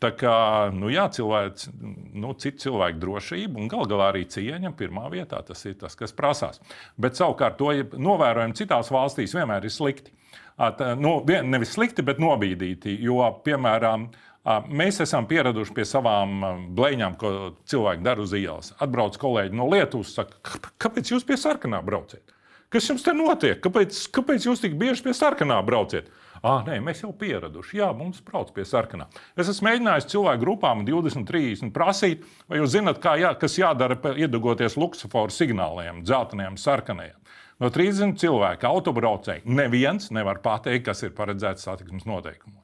Tā 0.00 0.10
kā 0.16 0.38
nu, 0.74 0.88
jā, 0.92 1.04
cilvēks, 1.12 1.68
nu, 2.16 2.32
citu 2.40 2.66
cilvēku 2.66 3.00
drošība 3.04 3.60
un 3.60 3.68
gal 3.72 3.86
galā 3.88 4.10
arī 4.14 4.24
cieņa 4.28 4.72
pirmā 4.76 5.06
vietā. 5.12 5.44
Tas 5.44 5.60
ir 5.68 5.76
tas, 5.80 5.94
kas 5.96 6.16
prasās. 6.16 6.60
Bet 7.00 7.20
savukārt 7.20 7.60
to 7.60 7.70
novērojam 8.00 8.56
citās 8.56 8.90
valstīs 8.92 9.36
vienmēr 9.36 9.68
ir 9.68 9.72
slikti. 9.72 10.16
At, 10.60 10.80
nu, 11.00 11.16
nevis 11.26 11.72
slikti, 11.74 12.04
bet 12.06 12.20
nobīdīti. 12.22 12.96
Jo, 13.02 13.22
piemēram, 13.46 14.08
Mēs 14.44 15.00
esam 15.00 15.24
pieraduši 15.24 15.72
pie 15.72 15.86
savām 15.88 16.42
blēņām, 16.76 17.14
ko 17.16 17.30
cilvēki 17.70 18.04
dara 18.04 18.20
uz 18.20 18.34
ielas. 18.36 18.74
Atbrauc 18.84 19.16
kolēģi 19.20 19.56
no 19.56 19.70
Lietuvas, 19.72 20.12
saka, 20.18 20.58
kāpēc 20.84 21.14
jūs 21.14 21.24
pie 21.24 21.38
sarkanā 21.40 21.80
brauciet? 21.84 22.34
Kas 22.74 22.88
jums 22.90 23.04
te 23.06 23.12
notiek? 23.16 23.60
Kāpēc, 23.62 23.96
kāpēc 24.12 24.44
jūs 24.48 24.60
tik 24.60 24.72
bieži 24.76 25.04
pie 25.06 25.14
sarkanā 25.16 25.60
brauciet? 25.64 26.10
Ah, 26.44 26.64
nē, 26.66 26.80
mēs 26.84 27.00
jau 27.00 27.12
pieraduši. 27.16 27.78
Jā, 27.78 27.88
mums 27.96 28.18
brauc 28.26 28.50
pie 28.52 28.66
sarkanā. 28.68 29.06
Es 29.38 29.48
esmu 29.48 29.70
mēģinājis 29.70 30.10
cilvēku 30.12 30.42
grupām 30.42 30.82
20, 30.84 31.24
30 31.30 31.72
prasīt, 31.72 32.26
vai 32.50 32.58
jūs 32.60 32.74
zināt, 32.74 33.00
jā, 33.00 33.30
kas 33.40 33.56
jādara, 33.56 33.96
iedegoties 34.12 34.76
luksusforu 34.76 35.32
signāliem, 35.32 36.02
dzelteniem, 36.04 36.58
sarkanajiem. 36.60 37.16
No 37.62 37.70
30 37.72 38.18
cilvēku 38.20 38.68
autobraucēji 38.68 39.46
neviens 39.46 40.10
nevar 40.12 40.42
pateikt, 40.44 40.90
kas 40.90 41.06
ir 41.06 41.16
paredzēts 41.16 41.64
satiksmes 41.64 42.04
noteikumos. 42.10 42.63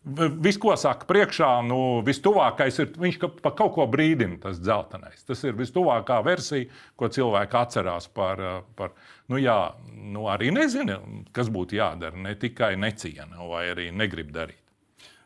Viss, 0.00 0.56
ko 0.56 0.72
saka 0.80 1.04
priekšā, 1.04 1.48
nu, 1.68 2.00
vistuvākais 2.06 2.78
ir 2.80 2.94
viņš 3.02 3.18
ka 3.20 3.28
pa 3.44 3.50
kaut 3.52 3.74
ko 3.74 3.84
brīdina, 3.90 4.38
tas 4.40 4.56
dzeltenais. 4.56 5.20
Tas 5.28 5.44
ir 5.44 5.58
vistuvākā 5.58 6.22
versija, 6.24 6.70
ko 6.96 7.10
cilvēki 7.12 7.58
atcerās 7.60 8.08
par, 8.08 8.40
par 8.80 8.94
nu, 9.28 9.36
jā, 9.36 9.58
nu, 9.92 10.24
arī 10.32 10.54
nezina, 10.56 10.96
kas 11.36 11.52
būtu 11.52 11.76
jādara. 11.76 12.16
Ne 12.16 12.32
tikai 12.40 12.78
neciena 12.80 13.44
vai 13.50 13.66
arī 13.74 13.90
negrib 13.92 14.32
darīt. 14.32 14.62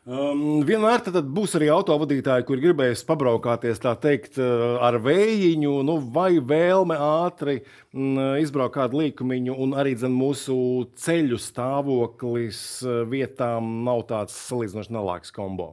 Um, 0.05 0.59
vienmēr 0.61 1.01
būs 1.33 1.55
arī 1.57 1.71
autovadītāji, 1.73 2.45
kur 2.45 2.59
gribēs 2.61 3.01
pabraukāties 3.07 3.79
teikt, 3.81 4.35
uh, 4.37 4.75
ar 4.85 4.99
vējiņu, 5.01 5.71
nu, 5.87 5.95
vai 6.13 6.37
vēlme 6.37 6.93
ātri 7.01 7.55
mm, 7.89 8.35
izbraukt 8.43 8.75
kādu 8.75 8.99
līkumiņu, 9.01 9.55
arī 9.73 9.95
dzen, 9.97 10.13
mūsu 10.13 10.57
ceļu 11.01 11.39
stāvoklis 11.41 12.59
uh, 12.85 13.01
vietām 13.09 13.81
nav 13.87 14.03
tāds 14.11 14.37
salīdzinoši 14.45 14.93
nelāks 14.93 15.33
kombo. 15.33 15.71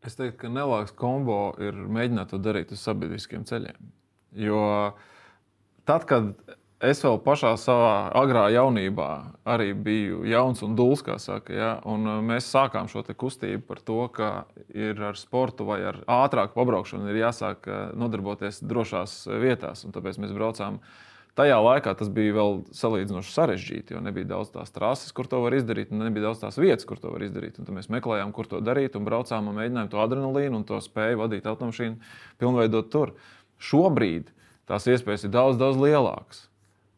Es 0.00 0.16
teiktu, 0.16 0.46
ka 0.46 0.54
nelāks 0.56 0.96
kombo 0.96 1.52
ir 1.60 1.76
mēģināt 1.76 2.32
to 2.32 2.40
darīt 2.40 2.72
uz 2.72 2.80
sabiedriskiem 2.80 3.44
ceļiem. 3.44 3.92
Jo 4.40 4.64
tad, 5.84 6.08
kad 6.08 6.32
Es 6.76 6.98
vēl 7.00 7.14
pašā 7.24 7.54
savā 7.56 8.10
agrā 8.20 8.50
jaunībā 8.52 9.08
arī 9.48 9.70
biju 9.72 10.26
jauns 10.28 10.60
un 10.60 10.74
dūls, 10.76 11.00
kā 11.00 11.14
saka. 11.16 11.54
Ja? 11.56 11.68
Un 11.88 12.04
uh, 12.04 12.18
mēs 12.20 12.50
sākām 12.52 12.84
šo 12.92 13.00
kustību 13.00 13.62
par 13.64 13.78
to, 13.80 14.02
ka 14.12 14.28
ir 14.76 15.00
ar 15.00 15.16
sportu 15.16 15.64
vai 15.64 15.78
ar 15.88 16.02
ātrāku 16.04 16.52
pabraukšanu 16.52 17.14
jāsāk 17.16 17.64
uh, 17.64 17.78
nodarboties 17.96 18.60
drošās 18.60 19.22
vietās. 19.40 19.86
Un 19.88 19.94
tāpēc 19.96 20.18
mēs 20.20 20.34
braucām. 20.36 20.82
Tajā 21.36 21.56
laikā 21.64 21.94
tas 21.96 22.10
bija 22.12 22.34
vēl 22.36 22.60
salīdzinoši 22.76 23.32
sarežģīti, 23.32 23.96
jo 23.96 24.02
nebija 24.04 24.28
daudz 24.34 24.52
tās 24.52 24.72
trases, 24.72 25.12
kur 25.16 25.28
to 25.28 25.40
var 25.44 25.56
izdarīt, 25.56 25.92
un 25.92 26.04
nebija 26.04 26.28
daudz 26.28 26.42
tās 26.44 26.56
vietas, 26.60 26.84
kur 26.88 27.00
to 27.00 27.12
var 27.12 27.24
izdarīt. 27.24 27.56
Un 27.56 27.68
tad 27.68 27.76
mēs 27.76 27.88
meklējām, 27.92 28.34
kur 28.36 28.48
to 28.48 28.60
darīt, 28.64 28.96
un 28.96 29.04
braucām 29.08 29.48
un 29.48 29.56
mēģinājām 29.62 29.92
to 29.92 30.00
adrenalīnu 30.04 30.60
un 30.60 30.68
to 30.68 30.80
spēju 30.84 31.22
vadīt 31.24 31.48
automašīnu, 31.48 32.12
pilnveidot 32.40 32.92
tur. 32.92 33.14
Šobrīd 33.60 34.32
tās 34.68 34.88
iespējas 34.92 35.28
ir 35.28 35.34
daudz, 35.36 35.60
daudz 35.60 35.80
lielākas. 35.80 36.46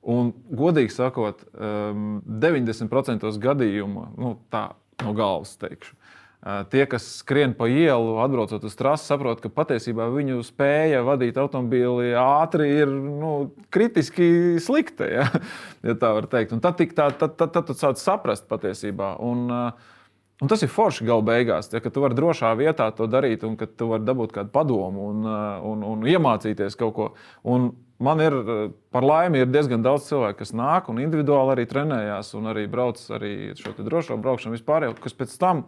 Un, 0.09 0.31
godīgi 0.55 0.95
sakot, 0.95 1.43
90% 1.59 3.27
um, 3.27 3.41
gadījumu, 3.43 4.05
nu, 4.17 4.37
tā 4.53 4.71
no 5.03 5.13
galvas 5.17 5.57
teikšu, 5.59 5.97
uh, 5.97 6.63
tie, 6.71 6.85
kas 6.91 7.05
skrien 7.19 7.53
pa 7.59 7.67
ielu, 7.67 8.15
atbraucot 8.23 8.63
uz 8.65 8.79
trasi, 8.79 9.09
saprot, 9.11 9.43
ka 9.43 9.51
patiesībā 9.53 10.07
viņu 10.15 10.39
spēja 10.47 11.03
vadīt 11.07 11.41
automobīli 11.43 12.15
ātri 12.19 12.71
ir 12.79 12.95
nu, 12.95 13.51
kritiski 13.75 14.63
slikta. 14.63 15.11
Ja? 15.11 15.29
ja 15.91 15.99
tā 15.99 16.15
var 16.15 16.31
teikt. 16.31 16.55
Un 16.55 16.63
tad, 16.65 16.79
tā, 16.79 17.11
tad, 17.11 17.35
tad, 17.35 17.53
tad 17.59 17.69
tu 17.69 17.77
sāc 17.79 18.01
saprast 18.03 18.49
patiesībā. 18.51 19.17
Un, 19.25 19.47
uh, 19.51 19.95
Un 20.39 20.47
tas 20.47 20.61
ir 20.63 20.71
forši 20.71 21.03
gala 21.03 21.25
beigās, 21.27 21.67
ja, 21.73 21.81
ka 21.83 21.91
tu 21.91 21.99
vari 22.05 22.15
drošā 22.15 22.53
vietā 22.55 22.85
to 22.95 23.09
darīt, 23.11 23.43
un 23.43 23.57
ka 23.59 23.67
tu 23.67 23.89
vari 23.91 24.05
dabūt 24.07 24.37
kādu 24.37 24.53
padomu 24.55 25.09
un, 25.11 25.25
uh, 25.27 25.65
un, 25.67 25.83
un 25.83 26.05
iemācīties 26.07 26.79
kaut 26.79 26.95
ko. 26.95 27.07
Un 27.43 27.73
man 28.03 28.21
ir, 28.23 28.35
uh, 28.35 28.61
par 28.95 29.07
laimi, 29.07 29.43
ir 29.43 29.51
diezgan 29.51 29.85
daudz 29.85 30.09
cilvēku, 30.11 30.41
kas 30.43 30.55
nāk 30.57 30.91
un 30.93 31.01
individuāli 31.03 31.57
arī 31.57 31.67
trenējās, 31.71 32.35
un 32.39 32.53
arī 32.53 32.67
brauc 32.71 33.01
arī 33.15 33.33
šo 33.59 33.75
drošo 33.79 34.19
braukšanu 34.23 34.59
vispār, 34.59 34.91
kas 35.03 35.17
pēc 35.19 35.35
tam 35.41 35.67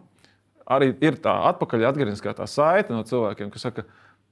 arī 0.71 0.93
ir 1.03 1.19
tā 1.21 1.33
atpakaļ 1.51 1.89
atgriezniskā 1.89 2.35
tā 2.37 2.47
saite 2.47 2.93
no 2.95 3.03
cilvēkiem, 3.07 3.51
kas 3.53 3.67
saka, 3.67 3.87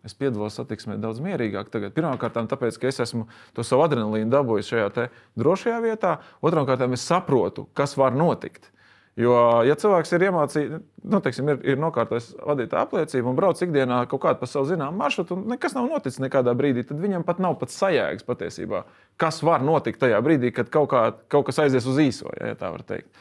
Es 0.05 0.15
piedalos 0.15 0.55
satiksmē 0.55 0.95
daudz 1.01 1.19
mierīgāk. 1.23 1.67
Tagad. 1.73 1.91
Pirmkārt, 1.95 2.37
tāpēc, 2.51 2.77
ka 2.79 2.87
es 2.87 3.01
esmu 3.03 3.25
to 3.55 3.65
savu 3.67 3.83
adrenalīnu 3.83 4.31
dabūjis 4.31 4.71
šajā 4.71 5.07
drošajā 5.39 5.79
vietā. 5.83 6.13
Otrkārt, 6.39 6.85
es 6.87 7.03
saprotu, 7.03 7.67
kas 7.75 7.97
var 7.99 8.15
notikt. 8.15 8.71
Jo, 9.19 9.33
ja 9.67 9.75
cilvēks 9.75 10.13
ir 10.15 10.23
iemācījies, 10.29 10.83
nu, 11.11 11.19
teiksim, 11.23 11.49
ir, 11.51 11.57
ir 11.73 11.79
nokārtojis 11.81 12.29
vadītāja 12.39 12.85
apliecību 12.85 13.27
un 13.27 13.35
brauc 13.35 13.59
ikdienā 13.65 13.97
kaut 14.07 14.21
kādu 14.23 14.39
pa 14.39 14.47
savu 14.47 14.69
zināmu 14.69 14.95
maršrutu, 15.01 15.35
un 15.35 15.49
nekas 15.51 15.75
nav 15.75 15.89
noticis 15.91 16.21
nekādā 16.23 16.53
brīdī, 16.55 16.85
tad 16.87 17.01
viņam 17.03 17.25
pat 17.27 17.41
nav 17.43 17.57
pat 17.59 17.73
sajēgas 17.73 18.23
patiesībā, 18.27 18.85
kas 19.19 19.41
var 19.43 19.65
notikt 19.65 19.99
tajā 20.05 20.21
brīdī, 20.23 20.53
kad 20.55 20.71
kaut, 20.71 20.87
kā, 20.93 21.03
kaut 21.27 21.49
kas 21.49 21.59
aizies 21.65 21.89
uz 21.89 21.99
īso, 21.99 22.31
ja 22.39 22.55
tā 22.59 22.71
var 22.71 22.85
teikt. 22.87 23.11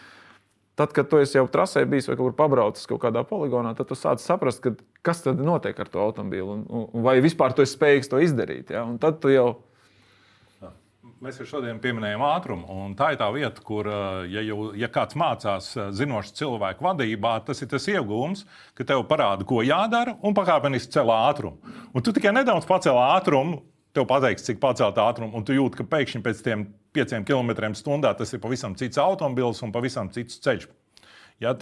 Tad, 0.78 0.92
kad 0.94 1.08
tu 1.10 1.18
jau 1.18 1.46
trasē 1.50 1.82
bijis 1.90 2.06
vai 2.06 2.14
kaut 2.14 2.28
kur 2.28 2.38
pabraucis 2.38 2.86
kaut 2.86 3.02
kādā 3.02 3.24
poligonā, 3.26 3.72
tad 3.74 3.88
tu 3.90 3.98
sāc 3.98 4.22
saprast, 4.22 4.62
ka, 4.62 4.76
kas 5.02 5.24
tad 5.24 5.40
notiek 5.42 5.74
ar 5.82 5.90
to 5.90 5.98
automobīlu 6.04 6.52
un, 6.54 6.62
un 6.70 7.02
vai 7.02 7.16
vispār 7.24 7.56
tu 7.56 7.66
esi 7.66 7.74
spējīgs 7.74 8.12
to 8.12 8.20
izdarīt. 8.22 8.70
Ja? 8.70 8.84
Un 8.86 9.00
tad 9.02 9.18
tu 9.18 9.32
jau 9.34 9.48
Mēs 11.24 11.40
jau 11.40 11.46
šodien 11.48 11.80
pieminējām 11.82 12.22
ātrumu, 12.22 12.66
un 12.70 12.92
tā 12.98 13.12
ir 13.14 13.18
tā 13.20 13.26
vieta, 13.34 13.62
kur, 13.64 13.88
ja, 14.30 14.42
jau, 14.44 14.70
ja 14.78 14.90
kāds 14.92 15.16
mācās 15.18 15.72
zinošs 15.98 16.34
cilvēku 16.38 16.84
vadībā, 16.86 17.32
tas 17.46 17.62
ir 17.64 17.70
tas 17.72 17.88
iegūms, 17.90 18.44
ka 18.78 18.86
tev 18.86 19.02
parāda, 19.10 19.46
ko 19.48 19.64
jādara, 19.66 20.14
un 20.22 20.36
pakāpeniski 20.36 20.94
cel 20.94 21.10
ātrumu. 21.14 21.74
Un 21.92 22.06
tu 22.06 22.14
tikai 22.14 22.34
nedaudz 22.36 22.68
pacēli 22.70 23.02
ātrumu, 23.18 23.62
tev 23.98 24.06
pateiks, 24.08 24.46
cik 24.46 24.60
pacelt 24.62 24.98
ātrumu, 25.02 25.34
un 25.34 25.46
tu 25.46 25.56
jūti, 25.56 25.80
ka 25.80 25.88
pēkšņi 25.90 26.22
pēc 26.24 26.42
tiem 26.46 26.66
5 26.96 27.24
km/h 27.28 28.14
tas 28.18 28.32
ir 28.32 28.42
pavisam 28.42 28.76
cits 28.78 29.00
automobilis 29.02 29.62
un 29.66 29.74
pavisam 29.74 30.10
cits 30.14 30.40
ceļš. 30.44 30.68
Ja, 31.38 31.52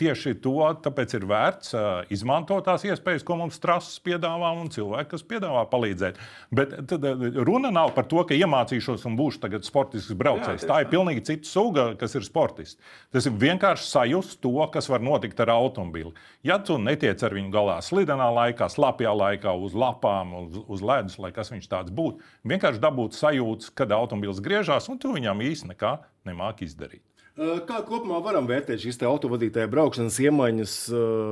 tieši 0.00 0.32
to 0.40 0.64
ir 1.12 1.26
vērts 1.28 1.74
izmantot 2.14 2.64
tās 2.64 2.86
iespējas, 2.88 3.24
ko 3.28 3.36
mums 3.36 3.60
trases 3.60 3.98
piedāvā 4.00 4.54
un 4.56 4.70
cilvēki, 4.72 5.10
kas 5.10 5.26
piedāvā 5.28 5.66
palīdzēt. 5.68 6.16
Bet 6.48 6.72
tad, 6.88 7.04
runa 7.44 7.68
nav 7.74 7.92
par 7.92 8.08
to, 8.08 8.22
ka 8.24 8.32
iemācīšos 8.38 9.04
un 9.04 9.18
būšu 9.20 9.42
tagad 9.44 9.68
sportisks 9.68 10.16
braucējs. 10.16 10.64
Jā, 10.64 10.70
tā 10.70 10.80
ir 10.80 10.90
pilnīgi 10.94 11.26
cita 11.28 11.50
suga, 11.50 11.86
kas 12.00 12.16
ir 12.16 12.24
sportists. 12.24 12.80
Tas 13.12 13.28
ir 13.28 13.36
vienkārši 13.44 13.90
sajust 13.90 14.40
to, 14.40 14.56
kas 14.72 14.88
var 14.88 15.04
notikt 15.04 15.44
ar 15.44 15.52
automobili. 15.58 16.14
Ja 16.40 16.56
tu 16.56 16.80
netiec 16.80 17.20
ar 17.28 17.36
viņu 17.36 17.52
galā 17.52 17.78
slidenā 17.84 18.32
laikā, 18.40 18.72
slapjā 18.72 19.12
laikā, 19.12 19.52
uz 19.52 19.76
lapām, 19.76 20.32
uz, 20.46 20.62
uz 20.64 20.80
ledus, 20.80 21.20
lai 21.20 21.34
kas 21.36 21.52
viņš 21.52 21.68
tāds 21.68 21.92
būtu, 21.92 22.24
vienkārši 22.48 22.80
dabūt 22.80 23.20
sajūtas, 23.20 23.68
kad 23.76 23.92
automobilis 23.92 24.40
griežās, 24.40 24.88
un 24.88 24.96
tu 24.96 25.12
viņam 25.12 25.44
īsti 25.44 25.74
nekā 25.74 25.98
nemāki 26.24 26.64
izdarīt. 26.72 27.04
Kā 27.34 27.80
kopumā 27.82 28.20
varam 28.22 28.46
vērtēt 28.46 28.78
šīs 28.84 29.00
autovadītāja 29.08 29.66
braukšanas 29.66 30.20
iemaņas, 30.22 30.74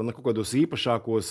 nu, 0.03 0.11
kaut 0.17 0.25
kādos 0.27 0.51
īpašākos 0.59 1.29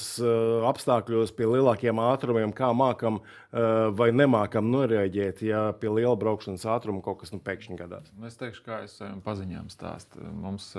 apstākļos, 0.70 1.34
pie 1.36 1.50
lielākiem 1.50 2.00
ātrumiem, 2.00 2.54
kā 2.56 2.70
mākam 2.72 3.20
vai 3.52 4.08
nemākam 4.16 4.72
noreaģēt, 4.72 5.44
ja 5.44 5.66
pie 5.76 5.92
liela 5.92 6.16
braukšanas 6.16 6.64
ātruma 6.72 7.04
kaut 7.04 7.20
kas 7.20 7.36
nu, 7.36 7.42
pēkšņi 7.44 7.82
gadās? 7.84 8.16
Es 8.30 8.40
teikšu, 8.40 8.64
kā 8.70 8.80
es 8.86 8.96
saviem 8.96 9.20
paziņām 9.28 9.68
stāstu. 9.76 10.24
Mums 10.40 10.72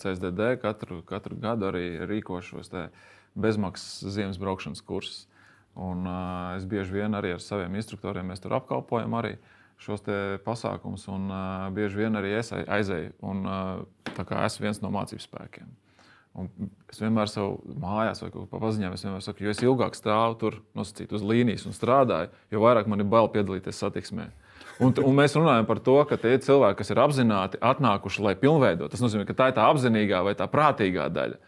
CSDD 0.00 0.54
katru, 0.64 1.04
katru 1.04 1.36
gadu 1.44 1.68
arī 1.74 1.86
rīko 2.08 2.40
šos 2.40 2.72
bezmaksas 3.36 4.16
ziemas 4.16 4.40
braukšanas 4.40 4.80
kursus. 4.80 5.26
Un, 5.76 6.02
uh, 6.08 6.56
es 6.56 6.64
bieži 6.66 6.96
vien 6.96 7.14
arī 7.14 7.36
ar 7.36 7.44
saviem 7.44 7.76
instruktoriem 7.78 8.32
mēs 8.32 8.40
tur 8.42 8.56
apkalpojam 8.56 9.12
arī. 9.20 9.36
Uh, 9.36 9.56
šos 9.80 10.04
pasākumus, 10.44 11.06
un 11.12 11.30
uh, 11.32 11.68
bieži 11.74 12.02
vien 12.02 12.18
arī 12.20 12.34
es 12.38 12.52
aizēju. 12.52 13.14
Un, 13.26 13.46
uh, 13.48 14.42
esmu 14.44 14.66
viens 14.66 14.82
no 14.84 14.92
mācību 14.94 15.24
spēkiem. 15.24 15.70
Un 16.38 16.46
es 16.86 17.00
vienmēr 17.02 17.26
savā 17.26 17.56
mājās, 17.82 18.20
vai 18.22 18.30
pa 18.30 18.60
paziņām, 18.62 18.92
es 18.94 19.02
vienmēr 19.02 19.24
saku, 19.24 19.42
jo 19.44 19.54
es 19.54 19.62
ilgāk 19.64 19.96
stāvu 19.98 20.36
tur 20.38 20.60
nosacīt 20.78 21.10
uz 21.16 21.24
līnijas 21.26 21.66
un 21.66 21.74
strādāju, 21.74 22.30
jo 22.54 22.62
vairāk 22.62 22.86
man 22.90 23.02
ir 23.02 23.08
bail 23.10 23.26
piedalīties 23.32 23.80
satiksmē. 23.82 24.28
Un, 24.80 24.94
un 24.94 25.16
mēs 25.16 25.34
runājam 25.36 25.66
par 25.68 25.80
to, 25.84 25.96
ka 26.08 26.16
tie 26.20 26.36
cilvēki, 26.40 26.78
kas 26.78 26.92
ir 26.92 27.00
apzināti 27.02 27.58
atnākuši, 27.60 28.22
lai 28.24 28.36
pilnveidotu, 28.38 28.92
tas 28.94 29.02
nozīmē, 29.02 29.26
ka 29.28 29.36
tā 29.36 29.50
ir 29.50 29.56
tā 29.58 29.66
apzinīgā 29.68 30.22
vai 30.24 30.36
tā 30.38 30.46
prātīgā 30.48 31.08
daļa. 31.12 31.40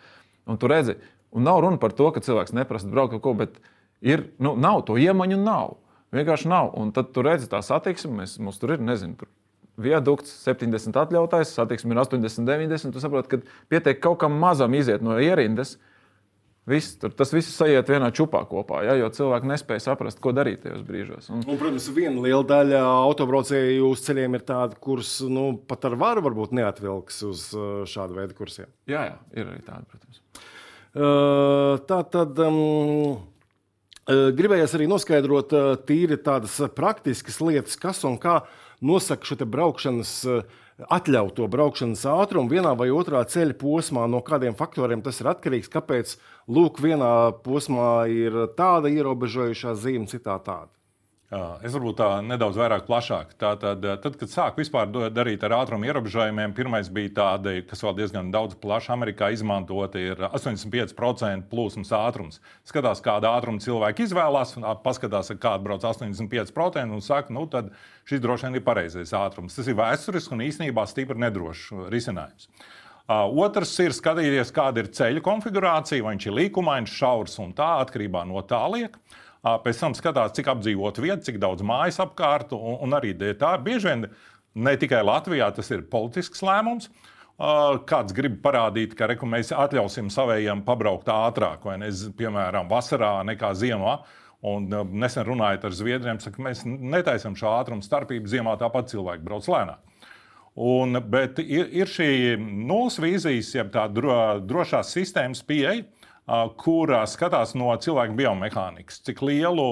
Un 0.51 0.59
tu 0.61 0.69
redzi, 0.69 0.99
un 1.33 1.47
nav 1.47 1.63
runa 1.65 1.79
par 1.81 1.95
to, 1.97 2.11
ka 2.13 2.25
cilvēks 2.25 2.53
neprasa 2.59 2.91
braukt 2.91 3.15
kaut 3.15 3.25
ko, 3.25 3.37
bet 3.39 3.63
ir, 4.05 4.27
nu, 4.43 4.57
nav 4.59 4.83
to 4.89 4.99
iemaņu, 5.01 5.39
nav. 5.41 5.79
Vienkārši 6.13 6.51
nav. 6.53 6.75
Un 6.79 6.93
tad 6.93 7.15
tu 7.15 7.25
redzi 7.25 7.49
tā 7.51 7.63
satiksmi, 7.65 8.13
mēs, 8.21 8.37
mums 8.43 8.61
tur 8.61 8.75
ir, 8.77 8.83
nezinu, 8.85 9.17
tur 9.21 9.31
viadukts 9.81 10.35
70 10.45 10.99
atļautais, 11.01 11.55
satiksme 11.57 11.95
ir 11.95 12.03
80, 12.03 12.45
90. 12.49 12.93
Tu 12.93 13.03
saproti, 13.03 13.31
ka 13.33 13.73
pietiek 13.73 14.03
kaut 14.03 14.21
kam 14.21 14.37
mazam 14.41 14.75
iziet 14.77 15.05
no 15.05 15.17
ierindas. 15.21 15.79
Viss, 16.69 16.93
tur, 17.01 17.11
tas 17.19 17.33
viss 17.35 17.57
sajiet 17.57 17.89
vienā 17.91 18.13
čūpā 18.15 18.45
kopā, 18.47 18.85
ja, 18.87 18.93
jo 18.95 19.09
cilvēki 19.11 19.49
nespēja 19.51 19.83
saprast, 19.89 20.21
ko 20.23 20.31
darīt 20.31 20.61
tajos 20.63 20.85
brīžos. 20.87 21.27
Un, 21.35 21.41
un, 21.43 21.57
protams, 21.59 21.89
viena 21.91 22.23
liela 22.23 22.45
daļa 22.47 22.85
autobraucēju 23.09 23.89
uz 23.89 24.05
ceļiem 24.05 24.39
ir 24.39 24.45
tāda, 24.47 24.79
kurus 24.79 25.17
nu, 25.27 25.49
pat 25.67 25.89
ar 25.91 25.99
varu 25.99 26.23
varbūt 26.29 26.55
neatvilks 26.55 27.19
uz 27.27 27.49
uh, 27.59 27.83
šādu 27.91 28.21
veidu 28.21 28.39
kursiem. 28.39 28.71
Jā, 28.87 29.09
jā, 29.09 29.19
ir 29.35 29.51
arī 29.51 29.59
tāda, 29.67 29.83
protams. 29.91 30.23
Uh, 30.93 31.83
tā 31.89 31.99
tad. 32.15 32.39
Um, 32.47 33.32
Gribējās 34.11 34.73
arī 34.75 34.89
noskaidrot 34.91 35.53
tīri 35.87 36.19
tādas 36.19 36.57
praktiskas 36.75 37.39
lietas, 37.39 37.77
kas 37.79 38.03
un 38.09 38.19
kā 38.19 38.41
nosaka 38.83 39.29
šo 39.29 39.39
braukšanas, 39.47 40.15
atļautu 40.91 41.47
braukšanas 41.47 42.03
ātrumu 42.11 42.51
vienā 42.51 42.75
vai 42.75 42.91
otrā 42.91 43.23
ceļa 43.23 43.55
posmā, 43.61 44.09
no 44.11 44.19
kādiem 44.27 44.59
faktoriem 44.59 45.05
tas 45.07 45.23
ir 45.23 45.31
atkarīgs. 45.31 45.71
Kāpēc 45.71 46.17
lūk, 46.51 46.83
vienā 46.83 47.15
posmā 47.47 48.09
ir 48.11 48.49
tāda 48.59 48.91
ierobežojušā 48.91 49.79
zīme, 49.79 50.11
citā 50.11 50.41
tāda? 50.43 50.82
Es 51.33 51.73
varbūt 51.73 51.97
tā 51.97 52.07
nedaudz 52.21 52.59
vairāk 52.61 52.83
plašāk. 52.85 53.31
Tātad, 53.41 53.81
tad, 54.03 54.17
kad 54.21 54.29
sāku 54.29 54.61
vispār 54.61 54.91
darīt 55.17 55.41
ar 55.47 55.55
ātrumu 55.63 55.87
ierobežojumiem, 55.89 56.53
pirmais 56.53 56.91
bija 56.93 57.15
tāda, 57.17 57.55
kas 57.65 57.81
vēl 57.81 57.95
diezgan 58.03 58.29
daudz 58.35 58.59
plaši 58.61 58.91
Amerikā 58.93 59.31
izmantota, 59.33 59.97
ir 59.97 60.21
85% 60.29 61.49
plūsmas 61.49 61.95
ātrums. 61.97 62.43
Skatās, 62.69 63.01
kādu 63.05 63.31
ātrumu 63.31 63.65
cilvēki 63.65 64.05
izvēlās, 64.11 64.59
paskatās, 64.85 65.33
kāda 65.33 65.65
brauc 65.65 65.89
85% 65.89 66.93
un 66.93 67.01
saka, 67.01 67.33
nu 67.33 67.47
tad 67.49 67.73
šis 68.05 68.21
droši 68.21 68.51
vien 68.51 68.61
ir 68.61 68.67
pareizais 68.69 69.17
ātrums. 69.17 69.57
Tas 69.57 69.73
ir 69.73 69.81
vēsturisks 69.81 70.37
un 70.37 70.45
īstenībā 70.45 70.85
stipri 70.91 71.17
nedrošs 71.25 71.89
risinājums. 71.95 72.51
Otrs 73.09 73.73
ir 73.81 73.97
skatīties, 73.97 74.53
kāda 74.53 74.85
ir 74.85 74.93
ceļa 75.01 75.25
konfigurācija, 75.25 76.05
vai 76.05 76.13
viņš 76.19 76.29
ir 76.29 76.41
līkumains, 76.43 76.93
šaurs 76.93 77.41
un 77.41 77.57
tā 77.57 77.79
atkarībā 77.87 78.29
no 78.29 78.45
tā 78.45 78.61
lieka. 78.69 79.01
Pēc 79.43 79.81
tam 79.83 79.95
skatās, 79.99 80.37
cik 80.37 80.53
apdzīvot 80.53 81.01
vietu, 81.03 81.27
cik 81.27 81.41
daudz 81.43 81.65
mājas 81.67 81.99
apkārt. 82.05 82.53
Un, 82.55 82.77
un 82.87 82.95
arī 82.95 83.11
tā 83.39 83.57
bieži 83.59 83.89
vien 83.91 84.07
ne 84.55 84.75
tikai 84.79 85.03
Latvijā 85.03 85.49
tas 85.55 85.71
ir 85.75 85.83
politisks 85.91 86.45
lēmums. 86.47 86.91
Kāds 87.89 88.15
grib 88.15 88.37
parādīt, 88.45 88.93
ka 88.95 89.09
reku, 89.11 89.27
mēs 89.27 89.51
atļausim 89.57 90.13
savējiem 90.15 90.63
pabraukt 90.67 91.09
ātrāk, 91.11 91.65
vai 91.67 91.79
ne, 91.83 91.89
piemēram, 92.19 92.69
vasarā 92.71 93.17
nekā 93.27 93.51
ziemā. 93.59 93.97
Un 94.47 94.67
nesen 94.99 95.27
runājot 95.27 95.65
ar 95.67 95.75
Zviedriem, 95.75 96.19
saka, 96.23 96.43
mēs 96.43 96.63
netaisām 96.67 97.35
šo 97.39 97.51
ātrumu 97.57 97.83
starpību. 97.87 98.31
Ziemā 98.31 98.55
tāpat 98.61 98.91
cilvēki 98.91 99.27
brauc 99.27 99.47
lēnāk. 99.51 100.07
Un, 100.53 100.99
bet 101.09 101.39
ir, 101.43 101.71
ir 101.73 101.89
šī 101.89 102.37
nulles 102.39 102.99
vīzijas, 103.01 103.55
jeb 103.57 103.71
tā 103.73 103.87
dro, 103.89 104.17
drošās 104.45 104.91
sistēmas 104.93 105.41
pieeja, 105.49 105.87
kur 106.61 106.95
skatās 107.11 107.57
no 107.59 107.73
cilvēka 107.83 108.15
biomehānikas, 108.19 109.03
cik 109.07 109.25
lielu 109.27 109.67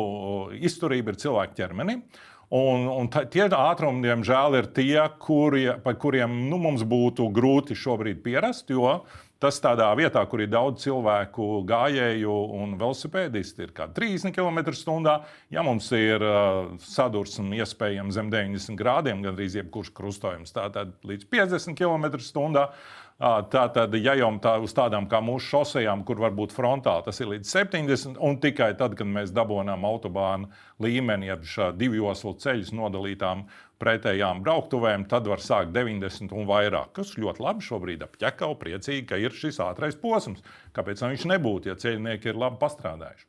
izturību 0.59 1.15
ir 1.15 1.23
cilvēka 1.23 1.59
ķermenim. 1.63 2.05
Un, 2.51 2.89
un 2.91 3.07
tā, 3.07 3.23
tie 3.31 3.45
ātrumi, 3.47 4.03
diemžēl, 4.09 4.57
ir 4.59 4.67
tie, 4.75 4.99
kuri, 5.23 5.69
par 5.85 5.95
kuriem 6.03 6.33
nu, 6.51 6.59
mums 6.59 6.83
būtu 6.83 7.29
grūti 7.31 7.77
šobrīd 7.79 8.25
pierast. 8.25 8.73
Jo 8.75 9.05
tas 9.41 9.57
tādā 9.63 9.87
vietā, 9.97 10.21
kur 10.29 10.43
ir 10.45 10.51
daudz 10.53 10.83
cilvēku, 10.85 11.63
gājēju 11.69 12.33
un 12.59 12.75
velosipēdisti, 12.81 13.65
ir 13.65 13.71
kā 13.77 13.87
30 13.97 14.35
km/h. 14.37 15.15
Ja 15.55 15.65
mums 15.65 15.89
ir 15.97 16.21
uh, 16.21 16.75
sadursme 16.85 17.63
iespējams 17.63 18.19
zem 18.19 18.29
90 18.33 18.77
grādiem, 18.77 19.23
gandrīz 19.25 19.57
jebkurš 19.57 19.95
krustojums, 19.97 20.53
tātad 20.57 20.93
līdz 21.09 21.31
50 21.33 21.79
km/h 21.79 22.67
Tātad, 23.21 23.93
ja 24.01 24.15
jau 24.17 24.31
tā, 24.41 24.55
uz 24.65 24.73
tādām 24.73 25.05
kā 25.09 25.19
mūsu 25.21 25.51
šosejām, 25.51 26.07
kur 26.09 26.23
varbūt 26.23 26.55
frontāli 26.57 27.05
tas 27.05 27.19
ir 27.21 27.29
līdz 27.35 27.51
70, 27.53 28.15
un 28.17 28.39
tikai 28.41 28.71
tad, 28.81 28.95
kad 28.97 29.11
mēs 29.13 29.35
dabūjām 29.37 29.85
autobānu 29.85 30.49
līmeni, 30.81 31.29
ja 31.29 31.37
divu 31.77 31.99
joslu 31.99 32.33
ceļus 32.41 32.73
nodalītām 32.73 33.43
pretējām 33.81 34.41
brauktuvēm, 34.45 35.05
tad 35.11 35.29
var 35.29 35.45
sākt 35.45 35.75
90 35.77 36.33
un 36.33 36.49
vairāk. 36.49 36.95
Kas 36.97 37.13
ļoti 37.21 37.45
labi 37.45 37.67
šobrīd 37.67 38.07
apķekau, 38.09 38.55
priecīgi, 38.61 39.05
ka 39.13 39.21
ir 39.21 39.37
šis 39.37 39.61
ātrais 39.67 40.01
posms. 40.01 40.41
Kāpēc 40.77 41.05
viņš 41.05 41.29
nebūtu, 41.35 41.69
ja 41.69 41.77
ceļnieki 41.81 42.33
ir 42.33 42.41
labi 42.41 42.57
pastrādājuši? 42.65 43.29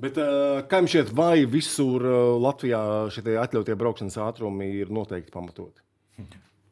Bet, 0.00 0.20
kā 0.68 0.82
jums 0.82 0.92
šķiet, 0.92 1.16
vai 1.16 1.48
visur 1.48 2.04
Latvijā 2.44 2.84
šie 3.12 3.40
atļautie 3.40 3.80
braukšanas 3.80 4.20
ātrumi 4.20 4.68
ir 4.84 4.92
noteikti 4.92 5.32
pamatoti? 5.32 5.80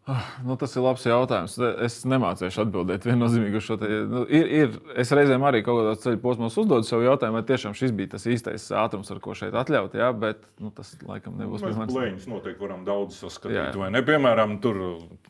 Ah, 0.08 0.24
nu, 0.40 0.54
tas 0.56 0.72
ir 0.72 0.80
labs 0.80 1.02
jautājums. 1.04 1.58
Es 1.84 1.98
nemācīšu 2.08 2.62
atbildēt 2.62 3.04
viennozīmīgi 3.04 3.58
uz 3.60 3.66
šo 3.66 3.74
te. 3.76 3.88
Nu, 4.08 4.22
ir, 4.24 4.46
ir, 4.56 4.76
es 4.96 5.10
reizēm 5.12 5.42
arī 5.44 5.60
kaut 5.66 5.82
kādā 5.82 5.92
ceļa 6.00 6.20
posmā 6.22 6.48
uzdodu 6.48 6.86
sev 6.88 7.02
jautājumu, 7.04 7.36
vai 7.36 7.42
tiešām 7.50 7.74
šis 7.76 7.92
bija 7.98 8.14
tas 8.14 8.24
īstais 8.24 8.70
ātrums, 8.72 9.10
ar 9.12 9.20
ko 9.20 9.36
šeit 9.36 9.52
atļaut. 9.60 9.98
Jā, 10.00 10.08
bet 10.16 10.46
nu, 10.64 10.72
tas 10.72 10.94
laikam 11.04 11.36
nebūs 11.36 11.60
pie 11.60 11.74
manis. 11.76 11.92
Plēņus 11.92 12.24
noteikti 12.32 12.64
varam 12.64 12.86
daudz 12.88 13.18
saskatīt. 13.20 13.58
Jā. 13.58 13.66
Vai 13.76 13.90
ne? 13.92 14.02
Piemēram, 14.08 14.56
tur 14.64 14.80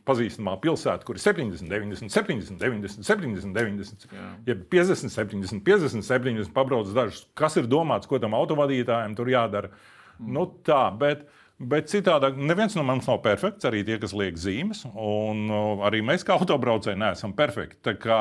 pazīstamā 0.07 0.55
pilsēta, 0.63 1.03
kur 1.09 1.19
ir 1.19 1.25
70, 1.27 1.67
90, 1.75 2.15
70, 2.15 2.63
90, 2.63 3.09
70, 3.11 3.59
90, 3.59 4.09
ja 4.47 4.59
50, 4.79 5.11
70, 5.11 5.67
50, 5.67 6.07
70 6.07 6.55
pabrauc 6.55 6.95
dažus. 6.95 7.27
Kas 7.39 7.59
ir 7.59 7.67
domāts, 7.67 8.07
ko 8.07 8.23
tam 8.23 8.39
autovadītājiem 8.39 9.19
tur 9.19 9.35
jādara? 9.35 9.75
Mm. 10.19 10.31
Nu, 10.39 10.47
tā, 10.67 10.85
bet, 11.03 11.27
Bet 11.59 11.89
citādi 11.91 12.29
neviens 12.39 12.77
no 12.79 12.85
mums 12.87 13.09
nav 13.11 13.19
perfekts, 13.25 13.67
arī 13.67 13.81
tie, 13.87 13.97
kas 13.99 14.13
liek 14.15 14.37
zīmes. 14.39 14.85
Un 14.95 15.49
arī 15.83 16.05
mēs, 16.07 16.23
kā 16.27 16.37
autobraucēji, 16.39 17.01
neesam 17.01 17.35
perfekti. 17.39 17.81
Tā 17.83 17.97
kā 17.99 18.19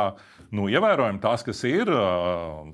nu, 0.57 0.65
ievērojam 0.73 1.19
tās, 1.21 1.45
kas 1.45 1.61
ir, 1.69 1.91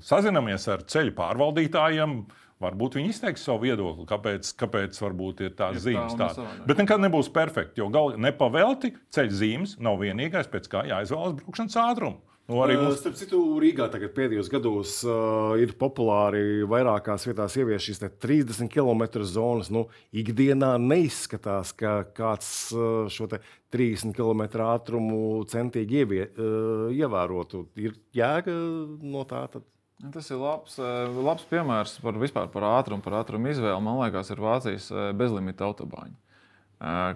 sazinamies 0.08 0.64
ar 0.72 0.86
ceļu 0.88 1.12
pārvaldītājiem. 1.18 2.16
Varbūt 2.64 2.96
viņi 2.96 3.10
izteiks 3.12 3.44
savu 3.44 3.66
viedokli, 3.66 4.06
kāpēc, 4.08 4.54
kāpēc 4.56 4.96
varbūt 5.02 5.42
ir 5.44 5.56
tādas 5.58 5.84
zīmes. 5.84 6.14
Tā. 6.16 6.30
Bet 6.64 6.80
nekad 6.80 7.02
nebūs 7.02 7.28
perfekti, 7.34 7.82
jo 7.82 7.90
gal, 7.92 8.14
nepavelti 8.16 8.94
ceļu 9.12 9.36
zīmes 9.36 9.74
nav 9.84 9.98
vienīgais, 10.00 10.48
pēc 10.48 10.70
kā 10.72 10.86
jāizvēlas 10.88 11.36
braukšanas 11.42 11.76
ātrums. 11.82 12.22
Nu, 12.44 12.58
arī 12.60 12.74
mums... 12.76 12.98
Starp 13.00 13.16
citu, 13.16 13.38
Rīgā 13.62 13.86
tagad 13.88 14.12
pēdējos 14.12 14.50
gados 14.52 14.98
uh, 15.08 15.54
ir 15.56 15.70
populāri 15.80 16.66
vairākās 16.68 17.24
vietās 17.24 17.54
ieviest 17.56 17.88
šīs 17.88 18.02
30 18.20 18.68
km 18.68 19.22
zonas. 19.24 19.70
Nu, 19.72 19.86
ikdienā 20.12 20.74
neizskatās, 20.82 21.72
ka 21.72 22.02
kāds 22.12 22.48
uh, 22.76 23.06
šo 23.08 23.30
30 23.32 24.12
km 24.18 24.44
ātrumu 24.66 25.20
centīgi 25.48 26.02
ievie, 26.02 26.26
uh, 26.26 26.90
ievērotu. 26.92 27.62
Ir 27.80 27.96
jēga 28.12 28.52
no 29.00 29.24
tā. 29.30 29.46
Tad... 29.54 29.64
Tas 30.12 30.28
ir 30.28 30.36
labs, 30.36 30.76
labs 31.16 31.46
piemērs 31.48 31.96
par, 32.04 32.18
par 32.52 32.68
ātrumu, 32.74 33.00
par 33.00 33.22
ātrumu 33.22 33.48
izvēli. 33.54 33.80
Man 33.86 34.02
liekas, 34.02 34.34
ir 34.34 34.42
Vācijas 34.44 34.90
bezlimita 35.16 35.64
autobāņi 35.70 36.18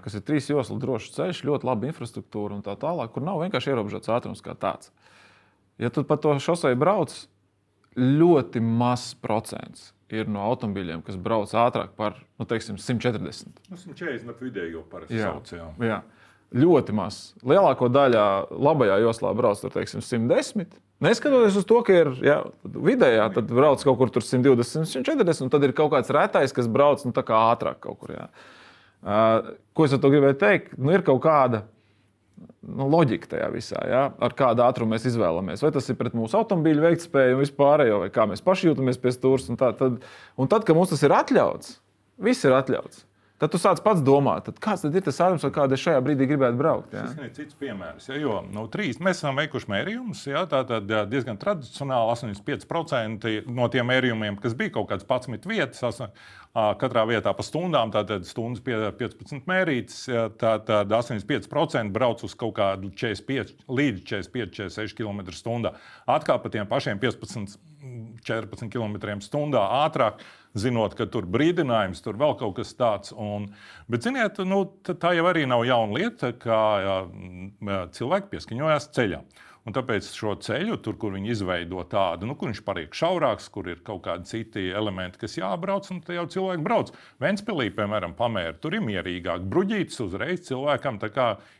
kas 0.00 0.14
ir 0.16 0.22
trīs 0.24 0.46
joslu 0.48 0.78
drošs 0.80 1.12
ceļš, 1.12 1.42
ļoti 1.44 1.66
laba 1.68 1.88
infrastruktūra 1.90 2.56
un 2.56 2.62
tā 2.64 2.72
tālāk, 2.80 3.10
kur 3.12 3.26
nav 3.26 3.42
vienkārši 3.42 3.74
ierobežots 3.74 4.08
ātrums 4.14 4.40
kā 4.40 4.54
tāds. 4.56 4.88
Ja 5.78 5.90
tu 5.94 6.02
pa 6.06 6.18
to 6.18 6.34
šosei 6.42 6.74
brauc, 6.78 7.14
ļoti 7.98 8.62
mazs 8.62 9.14
procents 9.22 9.92
ir 10.12 10.28
no 10.30 10.42
automobīļiem, 10.48 11.02
kas 11.04 11.18
brauc 11.20 11.52
ātrāk 11.52 11.92
par 11.98 12.16
nu, 12.40 12.46
teiksim, 12.48 12.78
140. 12.80 13.60
Nu, 13.68 13.76
140 13.76 14.32
ap 14.32 14.42
vidējo 14.42 14.82
parasti 14.90 15.20
sauc. 15.20 15.52
Jā. 15.52 15.68
Jā. 15.84 16.00
Ļoti 16.58 16.94
maz. 16.96 17.18
Lielāko 17.44 17.90
daļu 17.92 18.20
labajā 18.56 19.00
joslā 19.04 19.34
brauc 19.36 19.60
teiksim, 19.74 20.00
110. 20.04 20.78
Neskatoties 21.04 21.58
uz 21.60 21.66
to, 21.68 21.82
ka 21.86 21.94
ir 21.94 22.08
jā, 22.24 22.38
vidējā, 22.64 23.28
tad 23.36 23.52
brauc 23.52 23.84
kaut 23.84 23.98
kur 24.00 24.10
120, 24.10 24.88
140, 24.88 25.44
un 25.44 25.52
tad 25.52 25.66
ir 25.68 25.74
kaut 25.76 25.92
kāds 25.92 26.10
retais, 26.14 26.54
kas 26.56 26.70
brauc 26.72 27.04
nu, 27.06 27.12
ātrāk 27.14 27.82
kaut 27.84 28.00
kur. 28.00 28.16
Jā. 28.16 28.30
Uh, 28.98 29.52
ko 29.76 29.86
es 29.86 29.92
ar 29.94 30.00
to 30.02 30.10
gribēju 30.10 30.40
teikt? 30.40 30.72
Nu, 30.80 30.90
ir 30.96 31.04
kaut 31.06 31.20
kāda 31.22 31.62
nu, 32.68 32.87
loģika 32.92 33.33
tajā 33.33 33.48
visā, 33.55 33.81
ja? 33.88 34.05
ar 34.12 34.37
kādu 34.38 34.64
ātrumu 34.66 34.94
mēs 34.94 35.09
izvēlamies. 35.11 35.64
Vai 35.64 35.72
tas 35.74 35.88
ir 35.90 35.98
pret 35.98 36.16
mūsu 36.18 36.38
automobīļu 36.40 36.85
veiktspēju 36.85 37.38
un 37.38 37.42
vispārējo, 37.42 38.01
vai 38.05 38.12
kā 38.14 38.29
mēs 38.31 38.44
paši 38.44 38.70
jūtamies 38.70 39.01
pie 39.03 39.14
stūres. 39.14 39.48
Un, 39.53 39.59
tā, 39.61 39.72
tad, 39.79 40.01
un 40.38 40.51
tad, 40.51 40.66
kad 40.68 40.79
mums 40.79 40.92
tas 40.94 41.05
ir 41.07 41.14
atļauts, 41.16 41.77
viss 42.29 42.46
ir 42.46 42.57
atļauts. 42.59 43.08
Tad 43.38 43.53
tu 43.55 43.59
sāc 43.62 43.79
pats 43.85 44.03
domāt, 44.03 44.48
kāds 44.59 44.83
tad 44.83 44.96
ir 44.98 45.05
tas 45.07 45.20
ātrums, 45.22 45.44
ar 45.46 45.53
kādu 45.55 45.77
es 45.77 45.83
šajā 45.85 46.01
brīdī 46.03 46.27
gribētu 46.27 46.59
braukt. 46.59 46.90
Jā? 46.90 47.05
Tas 47.07 47.20
ir 47.22 47.31
cits 47.37 47.55
piemērs. 47.61 48.09
Ja, 48.11 48.16
jo, 48.18 48.40
nu, 48.51 48.64
trīs, 48.72 48.98
mēs 48.98 49.20
esam 49.20 49.38
veikuši 49.38 49.70
mērījumus. 49.70 50.24
Ja, 50.27 50.42
tā 50.51 50.64
tad 50.66 50.90
diezgan 51.12 51.38
tradicionāli 51.38 52.11
85% 52.16 53.46
no 53.55 53.68
tiem 53.70 53.87
mērījumiem, 53.92 54.40
kas 54.42 54.59
bija 54.59 54.74
kaut 54.74 54.90
kādas 54.90 55.07
11 55.07 55.46
vietas, 55.46 56.03
katrā 56.83 57.05
vietā 57.07 57.31
pa 57.38 57.46
stundām, 57.46 57.92
tātad 57.94 58.27
stundas 58.27 58.64
15 58.66 59.46
mērītas, 59.46 60.01
tad 60.40 60.66
85% 60.90 61.94
brauc 61.94 62.27
uz 62.27 62.35
kaut 62.35 62.57
kādu 62.59 62.90
45 62.90 63.55
līdz 63.70 64.03
45, 64.03 64.59
46 64.74 64.98
km/h. 64.98 65.77
Atkal 66.11 66.42
pa 66.42 66.51
tiem 66.51 66.66
pašiem 66.66 66.98
15, 66.98 67.55
14 68.27 68.74
km/h 68.74 69.62
ātrāk 69.85 70.27
zinot, 70.56 70.94
ka 70.98 71.06
tur 71.11 71.26
brīdinājums, 71.28 72.02
tur 72.04 72.18
vēl 72.20 72.37
kaut 72.40 72.56
kas 72.61 72.72
tāds. 72.78 73.12
Un, 73.12 73.50
bet, 73.90 74.06
ziniet, 74.06 74.40
nu, 74.48 74.62
tā 74.88 75.12
jau 75.18 75.26
arī 75.30 75.44
nav 75.50 75.64
jauna 75.68 75.98
lieta, 75.98 76.32
kā 76.32 76.62
cilvēki 77.96 78.32
pieskaņojās 78.32 78.90
ceļam. 78.96 79.28
Un 79.68 79.74
tāpēc 79.76 80.07
šo 80.16 80.31
ceļu, 80.40 80.78
tur, 80.81 80.96
kur 80.96 81.12
viņi 81.12 81.28
izveido 81.35 81.83
tādu, 81.92 82.24
nu, 82.24 82.38
kur 82.40 82.48
viņš 82.48 82.62
paliek 82.64 82.94
šaurāks, 82.96 83.50
kur 83.52 83.66
ir 83.68 83.83
kaut 83.85 84.00
kādi 84.07 84.24
citi 84.31 84.62
elementi, 84.72 85.20
kas 85.20 85.37
jābrauc, 85.37 85.90
un 85.92 86.00
jau 86.16 86.24
cilvēki 86.33 86.64
brauc. 86.64 86.94
Ventspēlī, 87.20 87.68
piemēram, 87.76 88.14
pamēra, 88.16 88.54
tur 88.62 88.78
ir 88.78 88.87
mierīgāk. 88.87 89.44
Bruģītis 89.52 90.00
uzreiz 90.07 90.46
cilvēkam 90.48 90.96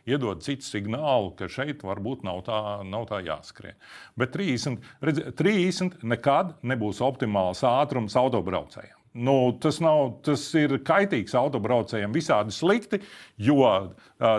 iedod 0.09 0.41
citu 0.41 0.65
signālu, 0.65 1.35
ka 1.37 1.51
šeit 1.53 1.85
varbūt 1.85 2.25
nav 2.25 2.41
tā, 2.49 2.61
nav 2.89 3.05
tā 3.13 3.21
jāskrien. 3.27 3.77
Bet 4.17 4.33
30, 4.33 4.81
redz, 5.05 5.27
30 5.37 6.01
nekad 6.09 6.57
nebūs 6.65 7.05
optimāls 7.05 7.61
ātrums 7.61 8.17
autobraucējiem. 8.17 8.97
Nu, 9.13 9.53
tas, 9.61 9.79
nav, 9.81 10.19
tas 10.23 10.43
ir 10.59 10.75
kaitīgs 10.87 11.33
autobraucējiem, 11.39 12.13
visādi 12.15 12.53
slikti, 12.55 13.01
jo 13.41 13.65
uh, 13.65 13.95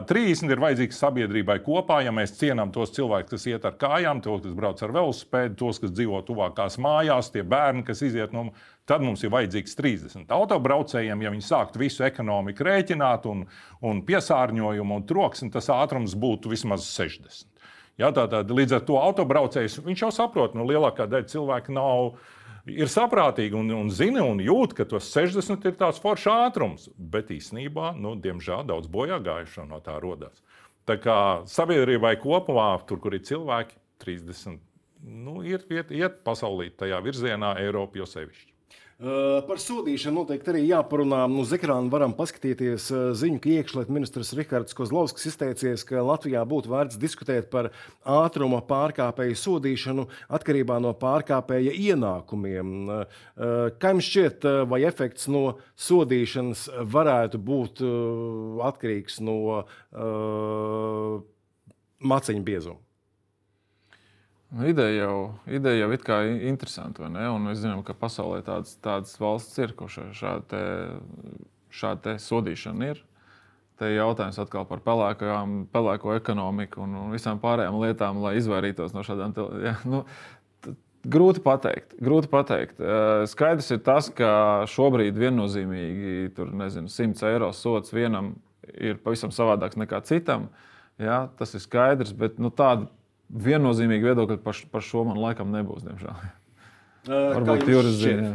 30 0.07 0.53
ir 0.53 0.61
vajadzīgs 0.61 1.01
sabiedrībai 1.01 1.57
kopā. 1.65 1.99
Ja 2.05 2.13
mēs 2.15 2.35
cienām 2.37 2.71
tos 2.75 2.93
cilvēkus, 2.95 3.33
kas 3.33 3.47
iet 3.49 3.65
ar 3.67 3.75
kājām, 3.81 4.21
tos, 4.23 4.43
kas 4.45 4.55
brauc 4.55 4.83
ar 4.85 4.93
velosipēdu, 4.95 5.57
tos, 5.59 5.81
kas 5.81 5.95
dzīvo 5.97 6.21
tuvākās 6.27 6.77
mājās, 6.79 7.31
tie 7.33 7.43
bērni, 7.43 7.83
kas 7.87 8.05
iziet 8.05 8.35
no 8.35 8.47
mums, 8.47 8.69
tad 8.89 9.03
mums 9.05 9.25
ir 9.25 9.33
vajadzīgs 9.33 9.77
30. 9.77 10.31
Autobraucējiem, 10.37 11.25
ja 11.25 11.33
viņi 11.33 11.45
sāktu 11.49 11.81
visu 11.81 12.05
ekonomiku 12.07 12.65
rēķināt, 12.69 13.27
un, 13.29 13.45
un 13.85 14.01
piesārņojumu 14.05 15.01
un 15.01 15.05
troksni, 15.09 15.51
tas 15.53 15.69
ātrums 15.73 16.15
būtu 16.17 16.53
vismaz 16.53 16.87
60. 16.93 17.49
Ja, 17.99 18.13
tā, 18.15 18.29
tā, 18.31 18.45
līdz 18.47 18.77
ar 18.77 18.83
to 18.87 18.95
autobraucējs 19.01 19.81
jau 19.99 20.11
saprot, 20.15 20.53
ka 20.53 20.61
nu, 20.61 20.65
lielākā 20.69 21.09
daļa 21.11 21.27
cilvēku 21.33 21.75
nav 21.75 22.13
ir 22.71 22.91
saprātīgi 22.91 23.57
un, 23.57 23.71
un 23.75 23.89
zina 23.93 24.23
un 24.25 24.41
jūt, 24.43 24.75
ka 24.77 24.85
tos 24.89 25.09
60 25.13 25.65
ir 25.69 25.75
tāds 25.79 26.01
foršs 26.03 26.29
ātrums. 26.33 26.87
Bet 26.97 27.31
īsnībā, 27.33 27.93
nu, 27.97 28.15
diemžēl, 28.19 28.65
daudz 28.69 28.89
bojā 28.91 29.19
gājušo 29.25 29.67
no 29.69 29.81
tā 29.83 29.97
rodas. 30.03 30.43
Tā 30.89 30.97
kā 31.01 31.17
sabiedrībai 31.49 32.15
kopumā, 32.21 32.71
tur, 32.89 33.01
kur 33.03 33.13
ir 33.17 33.25
cilvēki, 33.27 33.77
30, 34.01 34.61
nu, 35.03 35.39
ir 35.45 35.65
iet, 35.69 35.91
iet 35.91 36.21
pasaulī 36.25 36.69
tajā 36.77 37.01
virzienā, 37.05 37.55
Eiropa 37.61 38.01
jau 38.01 38.07
sevišķi. 38.09 38.53
Par 38.99 39.55
sodīšanu 39.63 40.25
noteikti 40.25 40.51
arī 40.51 40.61
jāparunā. 40.67 41.21
Nu, 41.31 41.45
uz 41.45 41.53
ekrāna 41.55 41.87
varam 41.87 42.11
paskatīties 42.17 42.89
ziņu, 43.15 43.37
ka 43.39 43.51
iekšlietu 43.53 43.93
ministrs 43.95 44.33
Rihards 44.35 44.75
Kozlovskis 44.75 45.29
izteicies, 45.29 45.85
ka 45.87 46.03
Latvijā 46.03 46.41
būtu 46.43 46.67
vērts 46.73 46.99
diskutēt 46.99 47.47
par 47.53 47.69
ātruma 48.03 48.59
pārkāpēju 48.67 49.37
sodīšanu 49.39 50.03
atkarībā 50.35 50.81
no 50.83 50.91
pārkāpēja 50.99 51.77
ienākumiem. 51.79 52.75
Kā 53.79 53.93
jums 53.95 54.11
šķiet, 54.11 54.49
vai 54.67 54.81
efekts 54.91 55.31
no 55.31 55.45
sodīšanas 55.79 56.67
varētu 56.91 57.39
būt 57.39 57.79
atkarīgs 58.67 59.23
no 59.23 59.39
uh, 59.63 61.23
maciņu 62.03 62.47
biezuma? 62.51 62.88
Nu, 64.49 64.65
ideja 64.65 65.03
jau, 65.03 65.17
ideja 65.45 65.83
jau 65.83 65.91
ir 65.93 66.01
kā 66.01 66.23
interesanta, 66.49 67.03
vai 67.03 67.11
ne? 67.13 67.27
Un 67.29 67.43
mēs 67.45 67.59
zinām, 67.61 67.83
ka 67.85 67.93
pasaulē 67.93 68.41
tādas, 68.45 68.73
tādas 68.81 69.13
valsts 69.21 69.61
ir, 69.61 69.75
kur 69.77 69.91
šāda, 69.93 70.63
šāda 71.69 72.15
sodīšana 72.23 72.89
ir. 72.89 73.03
Te 73.79 73.91
ir 73.91 73.99
jautājums 73.99 74.41
atkal 74.41 74.65
par 74.67 74.81
pelēkajām, 74.83 75.53
pelēko 75.71 76.17
ekonomiku 76.17 76.81
un, 76.83 76.97
un 77.03 77.13
visām 77.13 77.37
pārējām 77.39 77.77
lietām, 77.79 78.19
lai 78.25 78.33
izvairītos 78.41 78.95
no 78.97 79.05
šādām. 79.05 79.37
Ja, 79.63 79.77
nu, 79.87 80.03
Grūti 81.07 81.39
pateikt. 81.39 81.93
Grūti 82.03 82.27
pateikt. 82.27 82.81
Skaidrs 83.31 83.69
ir 83.71 83.79
tas, 83.85 84.09
ka 84.11 84.65
šobrīd 84.67 85.15
viennozīmīgi 85.15 86.33
tur, 86.35 86.49
nezinu, 86.59 86.91
100 86.91 87.29
eiro 87.29 87.53
sots 87.55 87.93
vienam 87.95 88.33
ir 88.75 88.99
pavisam 88.99 89.31
savādāks 89.31 89.79
nekā 89.79 90.01
citam. 90.09 90.49
Jā, 90.99 91.29
tas 91.39 91.55
ir 91.55 91.63
skaidrs, 91.63 92.11
bet 92.11 92.35
nu, 92.43 92.51
tāda 92.51 92.89
viennozīmīgi 93.29 94.11
viedokļi 94.11 94.39
par, 94.43 94.61
par 94.73 94.85
šo 94.85 95.05
man 95.07 95.19
laikam 95.21 95.53
nebūs, 95.53 95.85
diemžēl. 95.87 96.29
Varbūt 97.09 97.63
Juris 97.69 97.95
zina. 98.01 98.33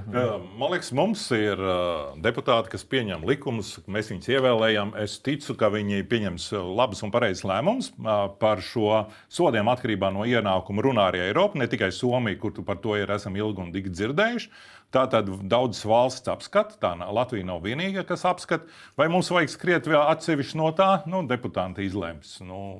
Man 0.56 0.72
liekas, 0.72 0.88
mums 0.96 1.22
ir 1.36 1.60
uh, 1.60 2.14
deputāti, 2.24 2.72
kas 2.72 2.86
pieņem 2.88 3.26
likumus, 3.28 3.74
mēs 3.90 4.08
viņus 4.10 4.30
ievēlējam. 4.32 4.94
Es 5.02 5.18
ticu, 5.22 5.54
ka 5.60 5.68
viņi 5.74 6.06
pieņems 6.10 6.48
labus 6.74 7.04
un 7.04 7.12
pareizus 7.14 7.44
lēmumus 7.46 7.92
par 8.40 8.64
šo 8.64 9.04
sodiem 9.28 9.68
atkarībā 9.70 10.10
no 10.14 10.24
ienākuma. 10.26 10.84
Runā 10.86 11.10
arī 11.10 11.26
Eiropa, 11.28 11.60
ne 11.60 11.68
tikai 11.70 11.92
Somija, 11.94 12.40
kur 12.40 12.56
par 12.64 12.80
to 12.82 12.96
ir 12.98 13.12
esam 13.14 13.36
ilgi 13.36 13.66
un 13.66 13.70
dikti 13.74 13.94
dzirdējuši. 13.94 14.50
Tātad 14.94 15.28
daudzas 15.50 15.84
valsts 15.90 16.30
apskata, 16.30 16.78
tā 16.80 16.94
Latvija 17.02 17.46
nav 17.48 17.64
vienīgā, 17.66 18.06
kas 18.06 18.24
apskata. 18.30 18.70
Vai 18.98 19.10
mums 19.10 19.30
vajag 19.34 19.50
skriet 19.50 19.88
vēl 19.90 20.02
atsevišķi 20.06 20.60
no 20.60 20.70
tā? 20.78 20.90
Nu, 21.10 21.24
deputāti 21.26 21.84
izlems. 21.84 22.38
Nu, 22.46 22.78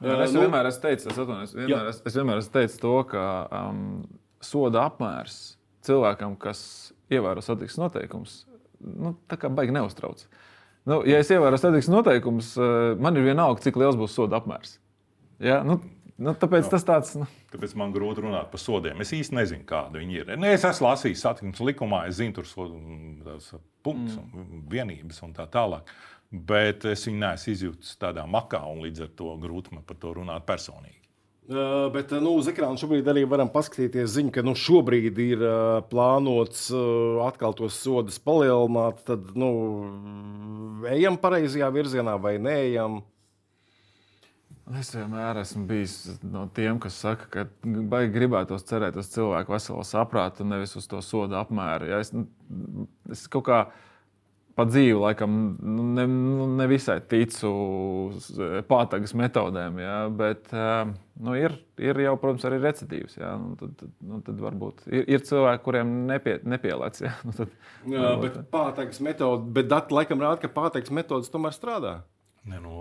Jā, 0.00 0.16
es 0.24 0.34
nu, 0.34 0.44
vienmēr 0.46 0.68
esmu 0.70 0.84
teicis, 0.86 1.08
es, 1.10 1.18
atvainos, 1.20 1.54
vienmēr, 1.56 1.90
es, 1.92 2.00
es 2.08 2.16
vienmēr 2.16 2.40
esmu 2.40 2.54
teicis 2.54 2.80
to, 2.80 2.94
ka 3.10 3.24
um, 3.52 3.82
soda 4.44 4.86
apmērs 4.88 5.38
cilvēkam, 5.86 6.38
kas 6.40 6.62
ievēro 7.12 7.44
satiksmes 7.44 7.82
noteikumus, 7.84 8.36
nu, 8.80 9.14
tā 9.28 9.36
kā 9.40 9.50
baigi 9.52 9.74
neuztrauc. 9.76 10.24
Nu, 10.88 11.02
ja 11.08 11.20
es 11.20 11.28
ievēroju 11.32 11.60
satiksmes 11.60 11.92
noteikumus, 11.92 12.54
man 13.00 13.20
ir 13.20 13.28
vienalga, 13.28 13.60
cik 13.66 13.76
liels 13.80 13.98
būs 14.00 14.16
soda 14.16 14.40
apmērs. 14.40 14.78
Ja? 15.40 15.60
Nu, 15.66 15.82
Nu, 16.20 16.34
tāpēc 16.36 16.66
no, 16.66 16.70
tas 16.74 16.82
tāds. 16.84 17.14
Nu. 17.16 17.26
Tāpēc 17.48 17.72
man 17.80 17.94
grūti 17.94 18.20
runāt 18.20 18.50
par 18.52 18.60
sodiem. 18.60 18.98
Es 19.00 19.12
īsti 19.16 19.38
nezinu, 19.38 19.64
kāda 19.68 20.02
viņi 20.02 20.18
ir. 20.18 20.32
Ne, 20.36 20.50
es 20.52 20.66
esmu 20.68 20.90
lasījis 20.90 21.22
satiksmes 21.24 21.62
likumā, 21.64 22.02
es 22.10 22.18
zinu, 22.18 22.34
tur 22.36 22.44
ir 22.44 23.62
punkts, 23.80 24.18
mm. 24.18 24.34
un 24.36 24.66
vienības 24.68 25.22
un 25.24 25.32
tā 25.38 25.46
tālāk 25.48 25.88
bet 26.30 26.86
es 26.86 27.04
viņu 27.08 27.20
neesmu 27.24 27.54
izjūtis 27.54 27.98
tādā 28.00 28.24
makā, 28.30 28.62
un 28.70 28.84
līdz 28.86 29.06
ar 29.06 29.12
to 29.18 29.34
grūti 29.42 29.74
man 29.74 29.86
par 29.86 29.98
to 30.00 30.14
runāt 30.20 30.46
personīgi. 30.48 31.00
Uh, 31.50 31.88
bet 31.90 32.12
nu, 32.22 32.36
uz 32.38 32.46
ekrāna 32.46 32.78
šobrīd 32.78 33.08
arī 33.10 33.24
varam 33.26 33.48
paskatīties, 33.50 34.12
ziņu, 34.14 34.30
ka 34.36 34.42
nu, 34.46 34.52
šobrīd 34.54 35.16
ir 35.18 35.40
uh, 35.42 35.80
plānots 35.90 36.68
uh, 36.70 37.24
atkal 37.26 37.56
tos 37.58 37.74
sodus 37.82 38.20
palielināt. 38.22 39.00
Tad 39.08 39.32
nu, 39.34 39.48
ejam 40.86 41.18
pareizajā 41.18 41.72
virzienā 41.74 42.14
vai 42.22 42.36
neejam? 42.38 43.00
Es 44.78 44.92
vienmēr 44.94 45.40
esmu 45.40 45.64
bijis 45.66 45.96
no 46.22 46.44
tiem, 46.54 46.78
kas 46.78 47.00
saka, 47.02 47.26
ka 47.32 47.46
baigi 47.64 48.14
gribētos 48.14 48.62
cerēt 48.68 48.94
uz 49.00 49.10
cilvēku 49.10 49.56
veselo 49.56 49.82
saprātu, 49.82 50.46
nevis 50.46 50.76
uz 50.78 50.86
to 50.86 51.02
sodu 51.02 51.34
apmēru. 51.40 51.90
Ja 51.90 51.98
es, 52.04 52.14
es 53.10 53.26
kaut 53.26 53.48
kādā 53.48 53.72
pa 54.60 54.66
dzīvi 54.68 54.98
laikam 55.00 55.36
nu, 55.56 55.84
ne, 55.96 56.04
nu, 56.10 56.46
ne 56.58 56.66
visai 56.68 56.98
ticu 57.08 57.50
pātagas 58.68 59.14
metodēm, 59.16 59.78
jā, 59.80 59.96
bet 60.12 60.52
nu, 60.52 61.36
ir, 61.38 61.56
ir 61.80 62.00
jau, 62.04 62.14
protams, 62.20 62.44
arī 62.48 62.60
recidīvs. 62.60 63.16
Jā, 63.20 63.32
nu, 63.40 63.56
tad, 63.60 63.72
tad, 63.80 63.94
nu, 64.04 64.20
tad 64.26 64.42
varbūt 64.44 64.84
ir, 64.90 65.06
ir 65.16 65.24
cilvēki, 65.24 65.64
kuriem 65.64 65.94
nepie, 66.10 66.36
nepielāc. 66.44 67.00
Jā, 67.06 67.14
nu, 67.26 67.36
tad, 67.38 67.56
jā, 67.86 68.04
varbūt, 68.04 68.26
bet 68.26 68.50
pātagas 68.52 69.00
metode, 69.04 69.48
bet 69.56 69.70
dati 69.72 69.96
laikam 69.96 70.20
rāda, 70.20 70.42
ka 70.44 70.52
pātagas 70.60 70.92
metodas 71.00 71.32
tomēr 71.32 71.56
strādā. 71.56 72.00
Ne, 72.48 72.60
nu, 72.60 72.74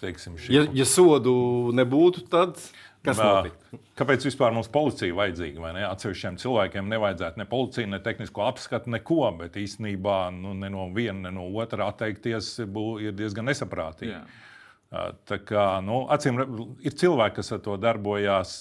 teiksim, 0.00 0.36
ja, 0.52 0.64
ja 0.74 0.86
sodu 0.88 1.34
nebūtu, 1.76 2.26
tad 2.32 2.58
kas 3.04 3.20
notiktu? 3.20 3.80
Kāpēc 3.98 4.26
vispār 4.28 4.54
mums 4.54 4.70
policija 4.72 5.16
vajadzīga? 5.16 5.72
Ne? 5.76 5.84
Atsevišķiem 5.88 6.38
cilvēkiem 6.42 6.90
nevajadzētu 6.90 7.40
ne 7.40 7.46
policiju, 7.48 7.92
ne 7.92 8.02
tehnisko 8.04 8.44
apskatu, 8.48 8.92
neko, 8.94 9.22
bet 9.40 9.58
īstenībā 9.60 10.18
nu, 10.34 10.54
ne 10.58 10.70
no 10.72 10.88
viena, 10.94 11.28
ne 11.28 11.34
no 11.38 11.48
otra 11.62 11.88
atteikties 11.92 12.56
bū, 12.68 12.90
ir 13.06 13.16
diezgan 13.18 13.48
nesaprātīgi. 13.50 14.14
Jā. 14.16 14.22
Tā 14.88 15.36
kā, 15.44 15.64
nu, 15.84 15.98
acīm 16.08 16.38
ir 16.80 16.94
cilvēki, 16.96 17.36
kas 17.42 17.52
ar 17.52 17.58
to 17.60 17.74
darbojās. 17.76 18.52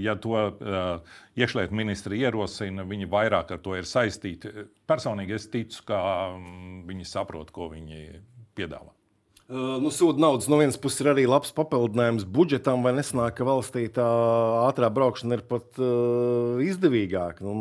Ja 0.00 0.14
to 0.16 0.38
uh, 0.48 1.18
iekšlietu 1.36 1.76
ministri 1.76 2.22
ierosina, 2.22 2.86
viņi 2.88 3.10
vairāk 3.12 3.52
ar 3.52 3.60
to 3.60 3.76
ir 3.76 3.88
saistīti. 3.88 4.48
Personīgi 4.88 5.36
es 5.36 5.44
ticu, 5.52 5.82
ka 5.90 6.00
um, 6.32 6.86
viņi 6.88 7.04
saprot, 7.10 7.52
ko 7.52 7.68
viņi 7.74 8.22
piedāvā. 8.56 8.94
Uh, 9.48 9.78
nu, 9.80 9.88
Sūdu 9.88 10.20
naudas 10.20 10.44
no 10.52 10.58
vienas 10.60 10.76
puses 10.76 11.00
ir 11.00 11.08
arī 11.14 11.22
labs 11.24 11.54
papildinājums 11.56 12.26
budžetam, 12.28 12.82
vai 12.84 12.92
nesanāk, 12.98 13.32
ka 13.38 13.46
valstī 13.48 13.86
tā 13.88 14.04
ātrā 14.66 14.90
braukšana 14.92 15.38
ir 15.38 15.44
pat 15.48 15.80
uh, 15.80 16.60
izdevīgāka. 16.60 17.40
Nu, 17.46 17.54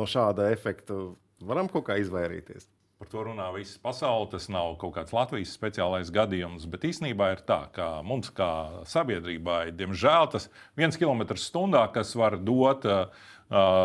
no 0.00 0.06
šāda 0.10 0.48
efekta 0.50 0.98
varam 1.46 1.70
kaut 1.70 1.86
kā 1.86 2.00
izvairīties. 2.02 2.66
Par 2.98 3.10
to 3.14 3.22
runā 3.28 3.46
visa 3.54 3.78
pasaule. 3.82 4.32
Tas 4.34 4.48
nav 4.50 4.74
kaut 4.82 4.96
kāds 4.98 5.14
Latvijas 5.14 5.54
speciālais 5.54 6.10
gadījums, 6.10 6.66
bet 6.66 6.90
īsnībā 6.90 7.32
ir 7.36 7.46
tā, 7.46 7.68
ka 7.70 7.92
mums, 8.02 8.34
kā 8.34 8.82
sabiedrībai, 8.90 9.68
diemžēl 9.78 10.26
tas 10.34 10.50
viens 10.74 10.98
kilometrs 10.98 11.46
stundā, 11.52 11.86
kas 11.94 12.16
var 12.18 12.34
dot 12.42 12.82
uh, 12.82 13.06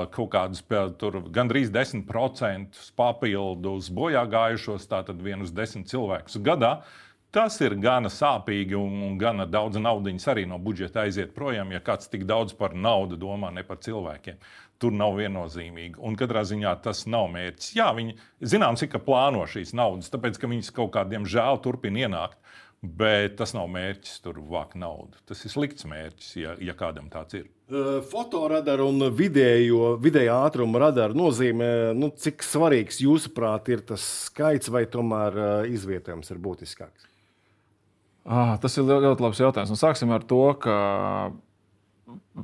kaut 0.10 0.34
kādus 0.34 0.66
tur, 0.98 1.22
gandrīz 1.30 1.70
10% 1.70 2.86
papildus 2.98 3.94
bojā 3.94 4.26
gājušos, 4.26 4.90
tātad 4.90 5.22
vienus 5.22 5.54
desmit 5.54 5.94
cilvēkus 5.94 6.42
gadā. 6.42 6.80
Uh, 6.82 7.04
Tas 7.36 7.58
ir 7.60 7.76
gana 7.84 8.08
sāpīgi 8.08 8.78
un, 8.80 9.02
un 9.04 9.18
gana 9.20 9.44
daudz 9.46 9.76
naudas 9.82 10.28
arī 10.32 10.46
no 10.48 10.58
budžeta 10.64 11.04
aiziet 11.04 11.34
projām, 11.36 11.74
ja 11.76 11.82
kāds 11.84 12.08
tik 12.08 12.24
daudz 12.26 12.56
par 12.56 12.72
naudu 12.72 13.18
domā, 13.20 13.52
ne 13.52 13.66
par 13.68 13.82
cilvēkiem. 13.84 14.40
Tur 14.80 14.94
nav 14.96 15.18
viennozīmīgi. 15.18 15.98
Un 16.06 16.16
katrā 16.16 16.46
ziņā 16.48 16.72
tas 16.86 17.04
nav 17.10 17.28
mērķis. 17.34 17.74
Jā, 17.76 17.90
viņi 17.98 18.16
zināms, 18.54 18.86
ka 18.88 19.02
plāno 19.04 19.44
šīs 19.50 19.74
naudas, 19.76 20.12
tāpēc 20.14 20.40
ka 20.40 20.48
viņas 20.48 20.72
kaut 20.72 20.94
kādiem 20.96 21.28
žēl 21.28 21.60
turpina 21.66 22.06
ienākt. 22.06 22.40
Bet 22.78 23.40
tas 23.40 23.56
nav 23.58 23.66
mērķis, 23.74 24.20
tur 24.22 24.38
vākt 24.48 24.78
naudu. 24.78 25.18
Tas 25.26 25.42
ir 25.44 25.52
slikts 25.52 25.88
mērķis, 25.90 26.30
ja, 26.38 26.54
ja 26.62 26.76
kādam 26.78 27.10
tāds 27.10 27.40
ir. 27.40 27.48
Fotoradaru 28.12 28.86
un 28.94 29.10
vidējo, 29.18 29.96
vidējā 30.00 30.38
ātruma 30.46 30.86
radaru 30.86 31.18
nozīmē, 31.18 31.72
nu, 31.98 32.14
cik 32.14 32.46
svarīgs 32.46 33.02
jūsuprāt 33.04 33.74
ir 33.74 33.84
tas 33.90 34.06
skaits, 34.30 34.70
vai 34.72 34.86
tomēr 34.94 35.66
izvietojums 35.74 36.32
ir 36.32 36.40
būtiskāks? 36.46 37.10
Ah, 38.28 38.58
tas 38.60 38.76
ir 38.76 38.88
ļoti 38.88 39.24
labs 39.24 39.40
jautājums. 39.40 39.72
Un 39.72 39.80
sāksim 39.80 40.12
ar 40.12 40.26
to, 40.28 40.42
ka 40.60 40.76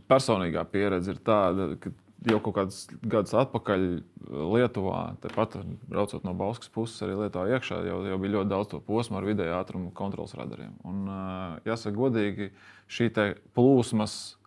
personīgā 0.07 0.63
pieredze 0.71 1.11
ir 1.11 1.19
tāda, 1.23 1.73
ka 1.81 1.91
jau 2.23 2.39
kaut 2.39 2.55
kādus 2.55 2.85
gadus 3.03 3.35
atpakaļ 3.35 3.83
Lietuvā, 4.53 5.01
tepat 5.23 5.57
braucot 5.91 6.23
no 6.23 6.31
Bauskas 6.39 6.71
puses, 6.71 7.01
arī 7.03 7.17
Lietuvā 7.19 7.57
iekšā, 7.57 7.81
jau, 7.89 7.97
jau 8.07 8.19
bija 8.21 8.37
ļoti 8.37 8.51
daudz 8.53 8.71
to 8.71 8.79
posmu 8.83 9.19
ar 9.19 9.27
vidēju 9.27 9.57
ātrumu 9.57 9.91
kontrols 9.95 10.35
radariem. 10.39 10.71
Un, 10.87 11.03
jāsaka, 11.67 11.95
godīgi, 11.97 12.53
šī 12.87 13.11
plūsmas, 13.51 14.37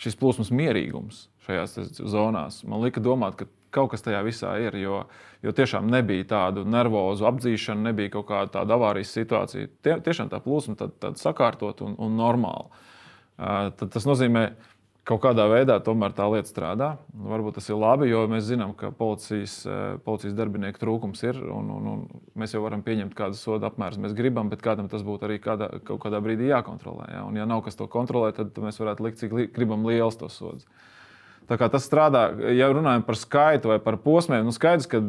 šis 0.00 0.16
plūsmas 0.16 0.54
mierīgums 0.54 1.26
šajās 1.48 2.00
zonās 2.04 2.62
man 2.68 2.82
lika 2.84 3.00
domāt, 3.02 3.38
ka 3.40 3.48
kaut 3.74 3.92
kas 3.92 4.04
tajā 4.06 4.22
visā 4.26 4.54
ir. 4.62 4.78
Jo, 4.80 5.02
jo 5.44 5.54
tiešām 5.54 5.90
nebija 5.92 6.26
tādu 6.34 6.64
nervozu 6.68 7.28
apdzīšanu, 7.28 7.88
nebija 7.90 8.14
kaut 8.16 8.28
kāda 8.30 8.54
tāda 8.60 8.78
avārijas 8.78 9.14
situācija. 9.16 9.70
Tie, 9.84 9.98
tiešām 10.04 10.32
tā 10.32 10.42
plūsma 10.44 10.78
tad, 10.80 10.96
tad 11.02 11.20
sakārtot 11.20 11.84
un, 11.86 11.98
un 11.98 12.18
normāli. 12.18 12.68
Uh, 13.38 13.68
tad 13.78 13.92
tas 13.94 14.06
nozīmē, 14.08 14.48
ka 14.56 14.78
kaut 15.08 15.22
kādā 15.24 15.46
veidā 15.48 15.78
tomēr 15.80 16.12
tā 16.16 16.26
lieta 16.28 16.50
strādā. 16.50 16.88
Varbūt 17.30 17.58
tas 17.58 17.68
ir 17.70 17.78
labi, 17.80 18.10
jo 18.10 18.24
mēs 18.30 18.44
zinām, 18.50 18.74
ka 18.76 18.90
policijas, 18.96 19.62
policijas 20.04 20.36
darbinieku 20.36 20.80
trūkums 20.82 21.22
ir. 21.24 21.38
Un, 21.48 21.70
un, 21.72 21.88
un 21.94 22.26
mēs 22.38 22.52
jau 22.54 22.62
varam 22.64 22.82
pieņemt, 22.84 23.16
kādas 23.16 23.40
soda 23.44 23.70
apmērs 23.70 24.00
mēs 24.02 24.16
gribam, 24.18 24.50
bet 24.52 24.62
kādam 24.64 24.90
tas 24.92 25.04
būtu 25.06 25.28
arī 25.28 25.38
kādā, 25.44 25.70
kaut 25.88 26.02
kādā 26.04 26.20
brīdī 26.24 26.50
jākontrolē. 26.50 27.08
Ja? 27.14 27.24
Un, 27.28 27.40
ja 27.40 27.48
nav 27.48 27.64
kas 27.66 27.78
to 27.78 27.88
kontrolē, 27.90 28.34
tad 28.36 28.58
mēs 28.60 28.80
varētu 28.82 29.06
likt, 29.06 29.20
cik 29.22 29.36
li 29.36 29.48
gribam 29.54 29.86
liels 29.88 30.20
tos 30.20 30.36
sodus. 30.42 30.68
Tas 31.48 31.86
strādā, 31.86 32.26
ja 32.52 32.66
runājam 32.68 33.06
par 33.06 33.16
skaitu 33.16 33.70
vai 33.70 33.78
par 33.80 33.96
posmiem. 34.04 34.44
Nu 34.44 34.52
skaidrs, 34.52 34.88
ka 34.90 35.00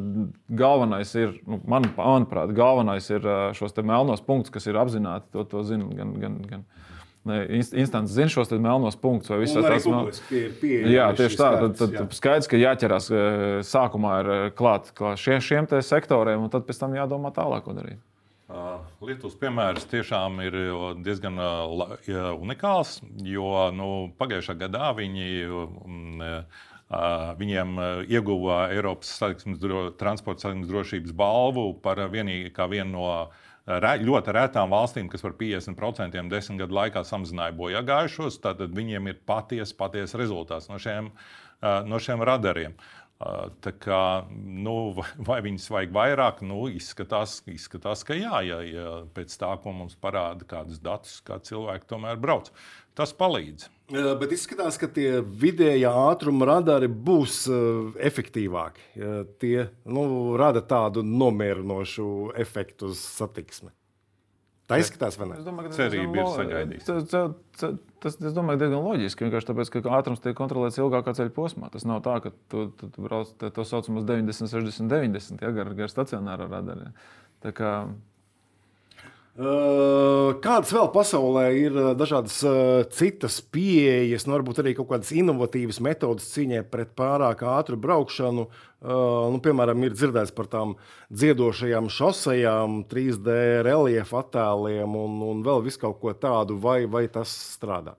galvenais 0.47 1.12
ir, 1.19 1.34
nu, 1.43 1.60
man, 1.67 1.89
manuprāt, 1.97 2.54
galvenais 2.56 3.10
ir 3.12 3.25
šos 3.58 3.75
melnos 3.84 4.23
punktus, 4.23 4.54
kas 4.54 4.69
ir 4.71 4.80
apzināti. 4.80 5.28
To, 5.36 5.43
to 5.43 5.65
zina 5.67 5.89
gan, 5.97 6.13
gan, 6.21 6.38
gan 6.47 6.63
instants, 7.75 8.13
zina 8.15 8.32
šos 8.32 8.52
melnos 8.56 8.95
punktus. 8.95 9.34
Vai 9.34 9.41
visā 9.43 9.60
tās 9.65 9.84
melnos 9.84 10.21
punktus? 10.30 10.63
Jā, 10.63 11.10
tieši 11.17 11.39
tā. 11.41 11.49
Tad, 11.60 11.75
tad 11.82 11.97
jā. 11.97 12.06
skaidrs, 12.15 12.47
ka 12.47 12.62
jāķerās 12.62 13.10
sākumā 13.67 14.13
klāt, 14.56 14.93
klāt 14.95 15.19
šie, 15.19 15.41
šiem 15.43 15.67
sektoriem, 15.84 16.47
un 16.47 16.54
tad 16.54 16.63
pēc 16.69 16.80
tam 16.80 16.95
jādomā 16.95 17.34
tālāk, 17.36 17.67
ko 17.67 17.75
darīt. 17.75 17.99
Lietuvas 18.49 19.35
piemērs 19.38 19.83
tiešām 19.91 20.39
ir 20.41 20.55
diezgan 21.05 21.38
unikāls, 21.38 22.95
jo 23.21 23.51
nu, 23.77 23.89
pagājušā 24.17 24.55
gadā 24.57 24.89
viņi, 24.97 25.27
viņiem 27.41 27.75
ieguva 28.09 28.57
Eiropas 28.73 29.12
dro, 29.62 29.83
transporta 29.99 30.47
satiksmes 30.47 30.71
drošības 30.71 31.13
balvu 31.13 31.67
par 31.83 32.01
vienīgi, 32.09 32.49
vienu 32.73 32.95
no 32.95 33.12
ļoti 33.69 34.33
retām 34.33 34.73
valstīm, 34.73 35.12
kas 35.13 35.21
par 35.21 35.38
50% 35.38 36.29
desmit 36.31 36.63
gadu 36.63 36.73
laikā 36.73 37.03
samazināja 37.05 37.53
bojā 37.53 37.83
gājušos. 37.85 38.41
Tad 38.41 38.65
viņiem 38.65 39.12
ir 39.12 39.21
patiesa, 39.29 39.77
patiesa 39.77 40.17
rezultāts 40.17 40.71
no 40.73 40.81
šiem, 40.81 41.12
no 41.62 42.01
šiem 42.01 42.25
radariem. 42.25 42.73
Tā 43.19 43.73
kā, 43.75 44.03
nu, 44.32 44.93
vai 45.27 45.41
viņas 45.43 45.65
vajag 45.73 45.95
vairāk, 45.95 46.38
nu, 46.47 46.62
izskatās, 46.71 47.41
izskatās, 47.51 48.05
ka 48.08 48.15
jā, 48.15 48.39
ja, 48.47 48.60
ja 48.63 48.93
pēc 49.15 49.34
tā, 49.41 49.49
ko 49.60 49.73
mums 49.75 49.97
parāda, 49.99 50.47
kādus 50.47 50.79
datus, 50.79 51.17
kā 51.27 51.41
cilvēki 51.43 51.89
tomēr 51.89 52.21
brauc. 52.21 52.47
Tas 52.95 53.12
palīdz. 53.15 53.67
Bet 53.91 54.32
izskatās, 54.36 54.77
ka 54.79 54.88
tie 54.95 55.19
vidējā 55.19 55.91
ātruma 56.12 56.47
radari 56.47 56.88
būs 56.88 57.41
efektīvāki. 58.10 58.88
Tie 59.41 59.58
nu, 59.89 60.05
rada 60.39 60.63
tādu 60.63 61.03
nomierinošu 61.03 62.08
efektu 62.39 62.93
uz 62.93 63.03
satiksmi. 63.19 63.73
Tā 64.69 64.77
izskatās, 64.77 65.15
vai 65.17 65.32
ne? 65.32 65.39
Es 65.39 65.45
domāju, 65.47 65.71
ka 65.71 65.77
Cerība 65.79 66.19
ir 66.19 66.27
sagaidīta. 66.29 66.86
Tas, 66.86 67.38
tas, 67.58 67.77
tas, 68.03 68.17
es 68.21 68.36
domāju, 68.36 68.60
diezgan 68.62 68.84
loģiski. 68.86 69.25
Vienkārši 69.25 69.49
tāpēc, 69.49 69.71
ka 69.73 69.82
ātrums 69.97 70.21
tiek 70.21 70.36
kontrolēts 70.38 70.77
ilgākā 70.77 71.15
ceļa 71.17 71.34
posmā. 71.34 71.71
Tas 71.73 71.88
nav 71.89 72.03
tā, 72.05 72.19
ka 72.21 72.32
tu, 72.53 72.67
tu, 72.77 72.91
tu 72.93 73.05
brauc 73.08 73.32
to 73.41 73.65
saucamo 73.65 74.03
90, 74.05 74.51
60, 74.53 74.91
90 74.93 75.41
ja, 75.41 75.49
gar, 75.58 75.73
gar 75.79 75.89
stacionāra 75.89 76.45
radariem. 76.51 76.93
Tā 77.41 77.53
kā 77.58 77.73
Kādas 79.37 80.71
vēl 80.73 80.89
pasaulē 80.91 81.43
ir 81.55 81.77
dažādas 81.95 82.41
citas 82.97 83.37
pieejas, 83.39 84.25
nu, 84.27 84.33
varbūt 84.35 84.59
arī 84.59 84.73
kaut 84.75 84.89
kādas 84.89 85.13
inovatīvas 85.15 85.79
metodas 85.85 86.27
cīņai 86.33 86.65
pret 86.67 86.91
pārāk 86.97 87.45
ātru 87.47 87.79
braukšanu? 87.79 88.47
Nu, 88.83 89.39
piemēram, 89.45 89.85
ir 89.85 89.95
dzirdēts 89.95 90.35
par 90.35 90.49
tām 90.51 90.75
dziedošajām 91.13 91.87
šosejām, 91.93 92.83
3D 92.91 93.39
reliefa 93.69 94.25
attēliem 94.25 94.99
un, 95.05 95.21
un 95.29 95.47
vēl 95.47 95.63
visu 95.69 95.85
kaut 95.85 96.01
ko 96.03 96.15
tādu, 96.17 96.59
vai, 96.59 96.83
vai 96.89 97.07
tas 97.07 97.31
strādā? 97.55 97.95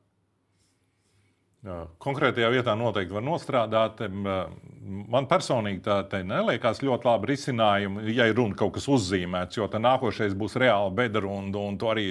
Konkrētajā 1.60 2.48
vietā 2.54 2.72
noteikti 2.72 3.12
var 3.12 3.24
nostrādāt. 3.26 3.98
Man 4.10 5.26
personīgi 5.28 5.82
tā, 5.84 5.98
tā 6.08 6.22
neliekas 6.24 6.80
ļoti 6.80 7.04
labi 7.04 7.28
risinājumi, 7.34 8.04
ja 8.16 8.30
ir 8.30 8.38
runa 8.38 8.56
kaut 8.56 8.78
kas 8.78 8.88
uzzīmēts, 8.88 9.58
jo 9.58 9.68
tad 9.68 9.84
nākošais 9.84 10.32
būs 10.40 10.56
reāli 10.60 10.94
bedra 11.02 11.28
un, 11.28 11.52
tu 11.52 11.90
arī 11.92 12.06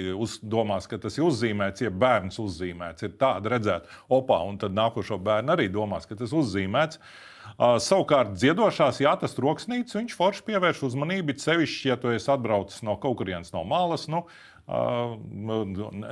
domās, 0.46 0.86
ka 0.86 1.00
tas 1.02 1.18
ir 1.18 1.26
uzzīmēts, 1.26 1.82
ja 1.82 1.90
bērns 1.90 2.38
uzzīmēts. 2.38 3.08
Ir 3.08 3.18
tāda 3.18 3.56
redzēta 3.56 3.98
opā, 4.20 4.38
un 4.46 4.62
tad 4.62 4.76
nākošo 4.78 5.18
bērnu 5.18 5.56
arī 5.56 5.66
domās, 5.74 6.06
ka 6.06 6.14
tas 6.20 6.30
ir 6.30 6.44
uzzīmēts. 6.44 7.02
Uh, 7.02 7.76
savukārt, 7.82 8.36
dziedošās, 8.38 9.00
jā, 9.02 9.12
tas 9.20 9.34
troksnīts, 9.36 9.96
viņš 9.96 10.14
forši 10.16 10.44
pievērš 10.46 10.84
uzmanību, 10.90 11.36
sevišķi, 11.40 11.90
ja 11.90 11.98
tu 12.00 12.12
esi 12.14 12.30
atbraucis 12.32 12.84
no 12.86 12.96
kaut 13.00 13.18
kurienes 13.20 13.52
no 13.52 13.64
malas. 13.68 14.06
Nu, 14.08 14.24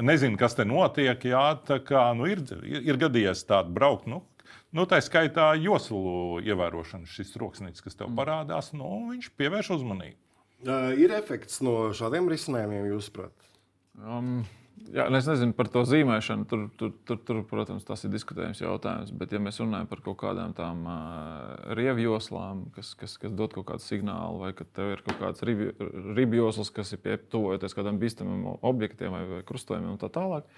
nezinu, 0.02 0.38
kas 0.40 0.56
te 0.58 0.66
notiek. 0.66 1.28
Jā, 1.30 1.44
kā, 1.86 2.08
nu, 2.18 2.26
ir, 2.30 2.42
ir 2.64 3.00
gadījies 3.00 3.46
tādu 3.48 3.74
braukt. 3.76 4.10
Nu, 4.10 4.24
Nu, 4.68 4.84
tā 4.84 4.98
skaitā 5.00 5.54
joslu 5.56 6.42
ievērošana, 6.44 7.08
šis 7.08 7.32
troksnis, 7.32 7.80
kas 7.84 7.96
tev 7.96 8.10
parādās, 8.16 8.74
nu, 8.76 8.88
viņš 9.08 9.30
pievērš 9.40 9.70
uzmanību. 9.78 10.18
Uh, 10.58 10.90
ir 11.00 11.14
efekts 11.16 11.62
no 11.64 11.88
šādiem 11.96 12.28
risinājumiem, 12.28 12.90
jūsuprāt? 12.90 13.46
Um, 13.96 14.42
Jā, 14.88 15.04
es 15.18 15.26
nezinu 15.28 15.52
par 15.56 15.68
to 15.72 15.82
zīmēšanu. 15.84 16.46
Tur, 16.48 16.62
tur, 16.80 16.92
tur, 17.08 17.18
tur, 17.26 17.40
protams, 17.48 17.84
tas 17.84 18.04
ir 18.06 18.12
diskutējams 18.12 18.62
jautājums. 18.62 19.12
Bet, 19.20 19.34
ja 19.34 19.40
mēs 19.42 19.60
runājam 19.60 19.88
par 19.90 20.00
kaut 20.04 20.18
kādām 20.22 20.54
tādām 20.56 20.86
uh, 20.88 21.74
riebjoslām, 21.76 22.62
kas, 22.76 22.94
kas, 22.98 23.18
kas 23.20 23.34
dod 23.36 23.52
kaut 23.56 23.66
kādu 23.68 23.84
signālu, 23.84 24.40
vai 24.44 24.52
ka 24.56 24.64
tev 24.78 24.94
ir 24.94 25.04
kaut 25.04 25.20
kāds 25.20 25.44
riebjoslas, 25.44 26.72
kas 26.74 26.94
ir 26.96 27.02
pietuvojoties 27.04 27.76
kādam 27.76 28.00
bīstamam 28.00 28.46
objektiem 28.56 29.12
vai, 29.12 29.24
vai 29.28 29.40
krustojumiem 29.48 29.94
un 29.94 30.00
tā 30.00 30.10
tālāk, 30.14 30.48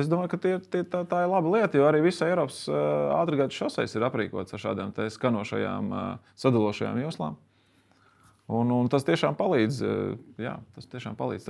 es 0.00 0.08
domāju, 0.10 0.32
ka 0.34 0.42
tie, 0.44 0.54
tie, 0.64 0.84
tā, 0.88 1.04
tā 1.08 1.24
ir 1.26 1.32
laba 1.32 1.56
lieta. 1.56 1.80
Jo 1.80 1.88
arī 1.88 2.04
visā 2.06 2.30
Eiropas 2.32 2.64
uh, 2.70 3.16
ātrgaitas 3.20 3.58
šoseis 3.58 3.96
ir 3.98 4.06
aprīkots 4.08 4.56
ar 4.56 4.64
šādām 4.68 4.94
skanošajām, 4.94 5.90
uh, 5.92 6.36
sadalošajām 6.40 7.02
joslām. 7.04 7.40
Un, 8.54 8.70
un 8.76 8.88
tas 8.92 9.06
tiešām 9.06 9.36
palīdz. 9.38 9.80
Jā, 10.40 10.58
tas 10.76 10.88
tiešām 10.92 11.16
palīdz. 11.16 11.48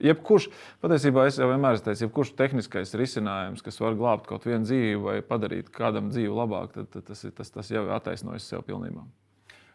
Jebkurš, 0.00 0.48
patiesībā 0.80 1.26
es 1.28 1.38
jau 1.40 1.48
vienmēr 1.50 1.76
esmu 1.76 1.86
teicis, 1.86 2.04
jebkurš 2.06 2.34
tehniskais 2.36 2.94
risinājums, 2.96 3.64
kas 3.64 3.80
var 3.80 3.96
glābt 3.96 4.28
kaut 4.28 4.46
vienu 4.48 4.64
dzīvi 4.64 5.00
vai 5.00 5.16
padarīt 5.24 5.68
kādam 5.72 6.08
dzīvi 6.12 6.32
labāk, 6.36 6.72
tad, 6.76 6.88
tad 6.92 7.08
tas, 7.08 7.24
tas, 7.36 7.52
tas 7.52 7.72
jau 7.72 7.84
ir 7.84 7.96
attaisnojis 7.96 8.48
sev 8.48 8.64
pilnībā. 8.68 9.04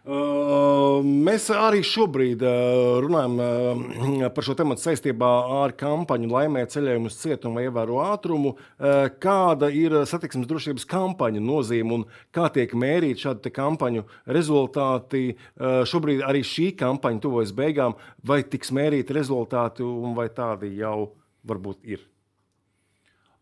Uh, 0.06 1.00
mēs 1.02 1.48
arī 1.50 1.80
šobrīd 1.82 2.44
uh, 2.46 3.00
runājam 3.02 3.40
uh, 3.42 4.28
par 4.36 4.46
šo 4.46 4.54
tēmu 4.54 4.78
saistībā 4.78 5.30
ar 5.64 5.74
kampaņu 5.80 6.30
Laimē 6.30 6.62
ceļojumu 6.70 7.10
uz 7.10 7.18
cietumu 7.24 7.64
ievēro 7.64 7.98
ātrumu. 8.04 8.54
Kāda 9.24 9.72
ir 9.74 9.98
satiksmes 10.06 10.46
drošības 10.52 10.86
kampaņa 10.94 11.42
nozīme 11.42 11.98
un 11.98 12.08
kā 12.36 12.52
tiek 12.54 12.78
mērīta 12.78 13.26
šāda 13.26 13.54
kampaņu 13.56 14.06
rezultāti? 14.38 15.28
Šobrīd 15.58 16.22
arī 16.28 16.46
šī 16.46 16.72
kampaņa 16.78 17.24
tuvojas 17.26 17.56
beigām, 17.58 17.98
vai 18.22 18.44
tiks 18.46 18.76
mērīti 18.78 19.18
rezultāti 19.18 19.86
un 19.86 20.14
vai 20.18 20.30
tādi 20.30 20.76
jau 20.78 21.16
varbūt 21.50 21.82
ir? 21.96 22.06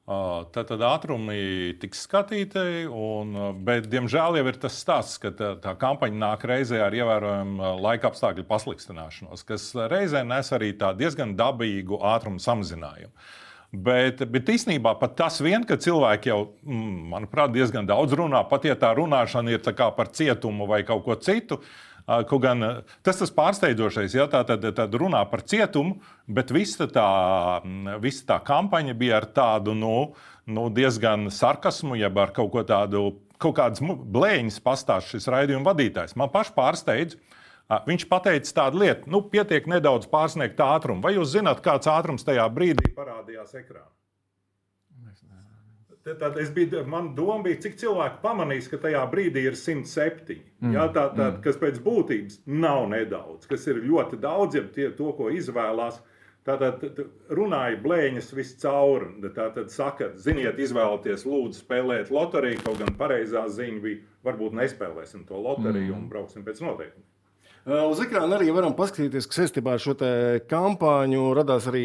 Tad, 0.04 0.66
tad 0.68 0.82
ātrumi 0.84 1.78
tiks 1.80 2.02
skatīti, 2.04 2.84
un, 2.92 3.30
bet, 3.64 3.86
diemžēl, 3.88 4.36
jau 4.36 4.50
ir 4.50 4.58
tas 4.60 4.76
stāsts, 4.76 5.16
ka 5.24 5.32
tā, 5.32 5.54
tā 5.64 5.72
kampaņa 5.80 6.20
nāk 6.20 6.44
reizē 6.50 6.82
ar 6.84 6.98
ievērojumu 6.98 7.70
laika 7.80 8.10
apstākļu 8.12 8.44
pasliktināšanos, 8.50 9.46
kas 9.48 9.70
reizē 9.94 10.26
nes 10.28 10.52
arī 10.52 10.74
diezgan 11.00 11.38
dabīgu 11.40 12.02
ātrumu 12.04 12.44
samazinājumu. 12.44 13.16
Bet, 13.74 14.20
bet 14.30 14.52
īstenībā 14.54 14.92
pat 15.00 15.16
tas 15.18 15.40
vien, 15.42 15.64
ka 15.66 15.80
cilvēki 15.82 16.30
jau, 16.30 16.42
mm, 16.68 17.00
manuprāt, 17.16 17.56
diezgan 17.56 17.88
daudz 17.88 18.14
runā, 18.20 18.44
pat 18.52 18.68
ja 18.68 18.76
tā 18.78 18.92
runāšana 19.00 19.56
ir 19.56 19.64
tā 19.64 19.74
par 19.96 20.12
cietumu 20.12 20.68
vai 20.70 20.84
kaut 20.86 21.08
ko 21.08 21.16
citu, 21.16 21.58
uh, 21.58 21.93
Kaut 22.04 22.42
gan 22.44 22.64
tas 23.06 23.22
ir 23.24 23.30
pārsteidzošais, 23.32 24.16
ja 24.18 24.26
tā 24.28 24.42
tad, 24.48 24.66
tad 24.76 24.96
runā 25.00 25.22
par 25.32 25.46
cietumu, 25.48 26.02
bet 26.28 26.52
visa 26.52 26.88
tā, 26.92 27.08
visa 28.04 28.26
tā 28.34 28.40
kampaņa 28.44 28.96
bija 29.00 29.22
ar 29.22 29.30
tādu 29.32 29.76
nu, 29.78 29.94
nu, 30.44 30.68
diezgan 30.68 31.30
sarkasmu, 31.32 31.96
jeb 32.02 32.20
ar 32.20 32.36
kaut 32.36 32.52
ko 32.52 32.66
tādu, 32.68 33.06
kaut 33.40 33.56
kādas 33.62 33.80
blēņas 33.84 34.60
pastāstījis 34.66 35.24
šis 35.24 35.32
raidījuma 35.32 35.72
vadītājs. 35.72 36.18
Man 36.20 36.34
pašai 36.34 36.58
pārsteidz. 36.60 37.18
Viņš 37.88 38.04
pateica 38.12 38.52
tādu 38.60 38.84
lietu, 38.84 39.08
nu, 39.10 39.24
pietiek 39.32 39.66
nedaudz 39.72 40.06
pārsniegt 40.12 40.60
ātrumu. 40.62 41.02
Vai 41.02 41.16
jūs 41.16 41.32
zināt, 41.32 41.64
kāds 41.64 41.88
ātrums 41.90 42.28
tajā 42.28 42.46
brīdī 42.54 42.92
parādījās 42.94 43.56
ekrānā? 43.56 43.88
Tad 46.04 46.38
es 46.38 46.50
biju, 46.52 46.82
man 46.88 47.14
doma 47.16 47.46
bija, 47.46 47.62
cik 47.64 47.78
cilvēku 47.80 48.18
pamanīs, 48.24 48.66
ka 48.68 48.80
tajā 48.84 49.04
brīdī 49.12 49.46
ir 49.48 49.56
107. 49.56 50.42
Mm. 50.60 50.74
Jā, 50.76 50.88
tā, 50.92 51.06
tā, 51.16 51.30
mm. 51.30 51.38
Kas 51.46 51.60
pēc 51.62 51.80
būtības 51.86 52.42
nav 52.50 52.90
nedaudz, 52.92 53.48
kas 53.48 53.64
ir 53.72 53.80
ļoti 53.86 54.20
daudz, 54.24 54.58
ja 54.60 54.66
tie, 54.76 54.90
to, 54.98 55.14
ko 55.16 55.30
izvēlās. 55.32 56.02
Tātad 56.44 56.84
runāja 57.32 57.78
blēņas 57.80 58.34
viscaur. 58.36 59.08
Tātad 59.32 59.72
saka, 59.72 60.12
ziniet, 60.20 60.60
izvēlieties, 60.60 61.24
lūdzu, 61.24 61.62
spēlēt 61.64 62.12
loteriju. 62.12 62.60
Kaut 62.66 62.84
gan 62.84 62.92
pareizā 63.00 63.46
ziņa 63.48 63.80
bija, 63.86 64.04
varbūt 64.28 64.60
nespēlēsim 64.60 65.24
to 65.30 65.40
loteriju 65.40 65.94
mm. 65.94 66.02
un 66.02 66.12
brauksim 66.12 66.44
pēc 66.44 66.60
noteikumiem. 66.66 67.13
Uz 67.64 68.02
ekrāna 68.04 68.36
arī 68.36 68.50
varam 68.52 68.74
paskatīties, 68.76 69.24
ka 69.24 69.38
saistībā 69.38 69.78
ar 69.78 69.80
šo 69.80 69.94
kampaņu 70.52 71.30
radās 71.38 71.64
arī 71.72 71.84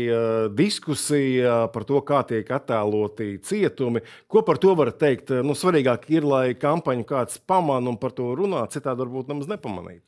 diskusija 0.59 1.69
par 1.71 1.87
to, 1.87 2.01
kā 2.03 2.25
tiek 2.27 2.51
attēloti 2.51 3.37
cietumi. 3.47 4.03
Ko 4.27 4.43
par 4.43 4.59
to 4.59 4.75
var 4.75 4.91
teikt? 4.91 5.31
Nu, 5.47 5.55
svarīgāk 5.55 6.09
ir, 6.11 6.27
lai 6.27 6.57
kampaņu 6.59 7.07
kāds 7.07 7.39
pamana 7.39 7.93
un 7.93 7.99
par 8.03 8.11
to 8.11 8.33
runā, 8.35 8.65
citādi 8.75 9.05
varbūt 9.05 9.31
nemaz 9.31 9.47
nepamanīt. 9.53 10.03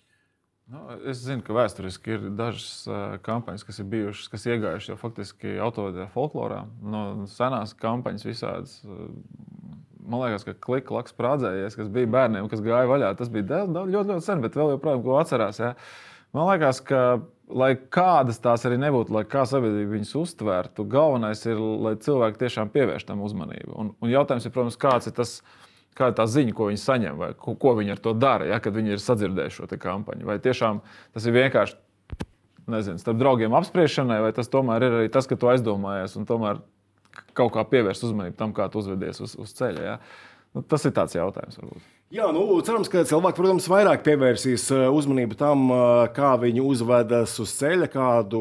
Nu, 0.74 0.82
es 1.06 1.22
zinu, 1.22 1.42
ka 1.46 1.54
vēsturiski 1.54 2.16
ir 2.16 2.26
dažas 2.34 2.90
kampaņas, 3.22 3.62
kas 3.66 3.78
ir 3.78 3.86
bijušas, 3.94 4.26
kas 4.34 4.50
iegājušas 4.50 4.90
jau 4.90 4.98
faktiski 4.98 5.54
autodē 5.62 6.10
folklorā. 6.10 6.64
No 6.82 7.28
senās 7.30 7.78
kampaņas 7.78 8.26
visādas. 8.26 8.80
Man 10.06 10.22
liekas, 10.24 10.46
ka 10.46 10.54
klika 10.56 10.94
laks 10.96 11.12
sprādzējies, 11.14 11.76
kas 11.76 11.90
bija 11.92 12.08
bērniem, 12.10 12.48
kas 12.50 12.62
gāja 12.64 12.88
vaļā. 12.88 13.10
Tas 13.18 13.28
bija 13.32 13.48
daudz, 13.48 13.74
daudz, 13.74 13.92
ļoti, 13.92 14.12
ļoti 14.14 14.26
sen, 14.26 14.44
bet 14.44 14.56
vēl 14.56 14.74
joprojām 14.74 15.02
ko 15.04 15.18
atcerās. 15.20 15.60
Ja? 15.60 15.74
Man 16.36 16.48
liekas, 16.48 16.80
ka, 16.86 17.00
lai 17.50 17.72
kādas 17.92 18.40
tās 18.42 18.64
arī 18.68 18.78
nebūtu, 18.80 19.12
lai 19.16 19.24
kā 19.28 19.42
sabiedrība 19.48 19.96
viņus 19.96 20.14
uztvērtu, 20.22 20.86
galvenais 20.90 21.42
ir, 21.48 21.58
lai 21.58 21.96
cilvēki 22.00 22.40
tiešām 22.44 22.70
pievērš 22.72 23.08
tam 23.10 23.24
uzmanību. 23.26 23.74
Un, 23.74 23.92
un 23.98 24.12
jautājums 24.12 24.46
ir, 24.46 24.54
protams, 24.54 24.78
kāds 24.80 25.10
ir 25.10 25.16
tas, 25.18 25.36
kāda 25.98 26.14
ir 26.14 26.18
tā 26.22 26.28
ziņa, 26.30 26.56
ko 26.56 26.70
viņi 26.70 26.82
saņem, 26.84 27.20
vai 27.20 27.32
ko, 27.36 27.56
ko 27.60 27.74
viņi 27.80 27.96
ar 27.96 28.02
to 28.02 28.14
dara, 28.16 28.48
ja, 28.52 28.60
kad 28.62 28.76
viņi 28.78 28.94
ir 28.94 29.04
sadzirdējuši 29.04 29.62
šo 29.62 29.80
kampaņu. 29.82 30.28
Vai 30.30 30.38
tiešām 30.42 30.80
tas 31.12 31.26
ir 31.26 31.36
vienkārši 31.36 31.78
nezinu, 32.70 33.00
starp 33.02 33.18
draugiem 33.18 33.54
apspriešanai, 33.58 34.20
vai 34.22 34.34
tas 34.36 34.50
tomēr 34.52 34.86
ir 34.86 34.98
arī 35.00 35.10
tas, 35.12 35.26
ka 35.26 35.38
tu 35.38 35.50
aizdomājies 35.50 36.14
un 36.20 36.28
tomēr 36.28 36.62
kaut 37.36 37.54
kā 37.54 37.64
pievērst 37.70 38.08
uzmanību 38.08 38.38
tam, 38.38 38.56
kā 38.56 38.68
tu 38.70 38.82
uzvedies 38.82 39.22
uz, 39.24 39.36
uz 39.40 39.54
ceļa. 39.56 39.86
Ja? 39.86 39.96
Nu, 40.54 40.66
tas 40.66 40.84
ir 40.86 40.94
tāds 40.96 41.14
jautājums, 41.14 41.58
varbūt. 41.60 41.88
Jā, 42.10 42.24
nu, 42.34 42.40
cerams, 42.66 42.88
ka 42.90 43.04
cilvēki, 43.06 43.36
protams, 43.38 43.68
vairāk 43.70 44.00
pievērsīs 44.02 44.64
uh, 44.74 44.88
uzmanību 44.90 45.36
tam, 45.38 45.68
uh, 45.70 46.08
kā 46.10 46.32
viņi 46.42 46.64
uzvedas 46.66 47.36
uz 47.38 47.52
ceļa, 47.54 47.86
kādu 47.92 48.40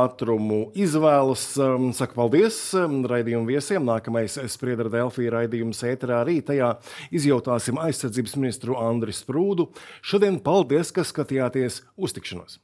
ātrumu 0.00 0.58
izvēlas. 0.74 1.44
Um, 1.54 1.92
Saku 1.94 2.18
paldies 2.18 2.58
um, 2.74 2.98
raidījumu 3.06 3.46
viesiem. 3.54 3.86
Nākamais 3.86 4.40
spriedra 4.50 4.90
Delfija 4.90 5.36
raidījums 5.36 5.86
ēterā 5.86 6.24
arī 6.24 6.40
tajā 6.42 6.72
izjautāsim 7.14 7.78
aizsardzības 7.78 8.34
ministru 8.42 8.74
Andris 8.82 9.22
Sprūdu. 9.22 9.70
Šodien 10.02 10.42
paldies, 10.42 10.90
ka 10.90 11.06
skatījāties 11.06 11.84
uztikšanos! 11.94 12.58